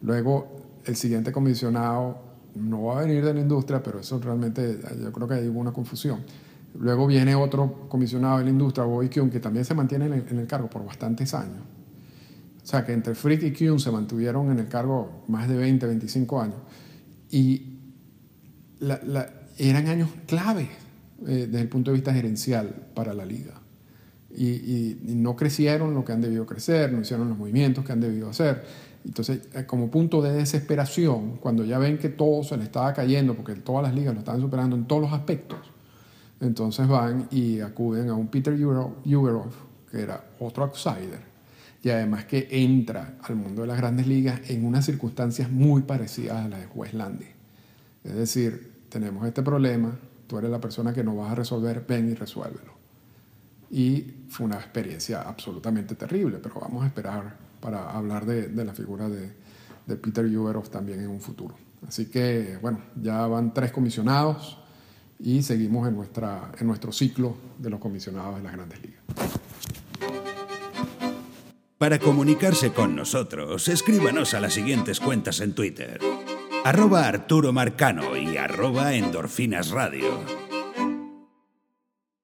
Luego, 0.02 0.80
el 0.84 0.96
siguiente 0.96 1.32
comisionado 1.32 2.32
no 2.54 2.84
va 2.84 2.98
a 2.98 3.04
venir 3.04 3.24
de 3.24 3.32
la 3.32 3.40
industria, 3.40 3.82
pero 3.82 4.00
eso 4.00 4.18
realmente 4.18 4.78
yo 5.00 5.12
creo 5.12 5.28
que 5.28 5.34
hay 5.34 5.48
una 5.48 5.72
confusión. 5.72 6.20
Luego 6.78 7.06
viene 7.06 7.34
otro 7.34 7.86
comisionado 7.88 8.38
de 8.38 8.44
la 8.44 8.50
industria, 8.50 8.84
Bobby 8.84 9.08
Kuhn, 9.08 9.30
que 9.30 9.40
también 9.40 9.64
se 9.64 9.74
mantiene 9.74 10.06
en 10.06 10.38
el, 10.38 10.46
cargo 10.46 10.68
por 10.70 10.84
bastantes 10.84 11.34
años. 11.34 11.62
O 12.62 12.66
sea, 12.66 12.84
que 12.84 12.92
entre 12.92 13.14
Frick 13.14 13.42
y 13.42 13.52
Kuhn 13.52 13.78
se 13.78 13.90
mantuvieron 13.90 14.50
en 14.50 14.58
el 14.58 14.68
cargo 14.68 15.24
más 15.28 15.48
de 15.48 15.56
20, 15.56 15.86
25 15.86 16.40
años. 16.40 16.56
Y 17.30 17.78
eran 19.58 19.86
años 19.88 20.08
clave 20.26 20.68
eh, 21.26 21.46
desde 21.50 21.60
el 21.60 21.68
punto 21.68 21.90
de 21.90 21.96
vista 21.96 22.14
gerencial 22.14 22.88
para 22.94 23.12
la 23.12 23.24
liga. 23.24 23.54
Y, 24.34 24.46
y, 24.46 25.14
no 25.14 25.36
crecieron 25.36 25.92
lo 25.92 26.06
que 26.06 26.12
han 26.12 26.22
debido 26.22 26.46
crecer, 26.46 26.90
no 26.90 27.02
hicieron 27.02 27.28
los 27.28 27.36
movimientos 27.36 27.84
que 27.84 27.92
han 27.92 28.00
debido 28.00 28.30
hacer. 28.30 28.64
Entonces, 29.04 29.42
eh, 29.54 29.66
como 29.66 29.90
punto 29.90 30.22
de 30.22 30.32
desesperación, 30.32 31.36
cuando 31.36 31.64
ya 31.64 31.78
ven 31.78 31.98
que 31.98 32.08
todo 32.08 32.42
se 32.42 32.56
le 32.56 32.64
estaba 32.64 32.94
cayendo, 32.94 33.34
porque 33.34 33.54
todas 33.56 33.82
las 33.82 33.94
ligas 33.94 34.14
lo 34.14 34.20
estaban 34.20 34.40
superando 34.40 34.74
en 34.74 34.86
todos 34.86 35.02
los 35.02 35.12
aspectos, 35.12 35.58
entonces 36.42 36.88
van 36.88 37.28
y 37.30 37.60
acuden 37.60 38.08
a 38.08 38.14
un 38.14 38.26
Peter 38.26 38.52
Uberov, 38.52 39.52
que 39.88 40.00
era 40.00 40.24
otro 40.40 40.64
outsider, 40.64 41.20
y 41.82 41.90
además 41.90 42.24
que 42.24 42.48
entra 42.50 43.16
al 43.22 43.36
mundo 43.36 43.62
de 43.62 43.68
las 43.68 43.76
grandes 43.76 44.08
ligas 44.08 44.40
en 44.50 44.64
unas 44.64 44.84
circunstancias 44.84 45.50
muy 45.50 45.82
parecidas 45.82 46.44
a 46.44 46.48
las 46.48 46.60
de 46.60 46.66
Westlandy. 46.74 47.26
Es 48.02 48.14
decir, 48.14 48.72
tenemos 48.88 49.24
este 49.24 49.42
problema, 49.42 49.96
tú 50.26 50.36
eres 50.36 50.50
la 50.50 50.60
persona 50.60 50.92
que 50.92 51.04
nos 51.04 51.16
vas 51.16 51.30
a 51.30 51.36
resolver, 51.36 51.84
ven 51.86 52.10
y 52.10 52.14
resuélvelo. 52.14 52.72
Y 53.70 54.24
fue 54.28 54.46
una 54.46 54.56
experiencia 54.56 55.22
absolutamente 55.22 55.94
terrible, 55.94 56.38
pero 56.42 56.56
vamos 56.60 56.82
a 56.82 56.88
esperar 56.88 57.36
para 57.60 57.90
hablar 57.90 58.26
de, 58.26 58.64
la 58.64 58.74
figura 58.74 59.08
de, 59.08 59.30
de 59.86 59.96
Peter 59.96 60.24
Uberov 60.26 60.68
también 60.68 61.00
en 61.00 61.08
un 61.08 61.20
futuro. 61.20 61.54
Así 61.86 62.06
que, 62.06 62.58
bueno, 62.60 62.80
ya 63.00 63.26
van 63.28 63.54
tres 63.54 63.70
comisionados 63.70 64.61
y 65.22 65.42
seguimos 65.42 65.88
en, 65.88 65.94
nuestra, 65.94 66.52
en 66.58 66.66
nuestro 66.66 66.92
ciclo 66.92 67.36
de 67.58 67.70
los 67.70 67.80
comisionados 67.80 68.36
de 68.36 68.42
las 68.42 68.52
grandes 68.52 68.82
ligas. 68.82 69.02
Para 71.78 71.98
comunicarse 71.98 72.72
con 72.72 72.94
nosotros, 72.94 73.66
escríbanos 73.68 74.34
a 74.34 74.40
las 74.40 74.54
siguientes 74.54 75.00
cuentas 75.00 75.40
en 75.40 75.54
Twitter. 75.54 76.00
Arroba 76.64 77.08
Arturo 77.08 77.52
Marcano 77.52 78.16
y 78.16 78.36
arroba 78.36 78.94
Endorfinas 78.94 79.70
Radio. 79.70 80.41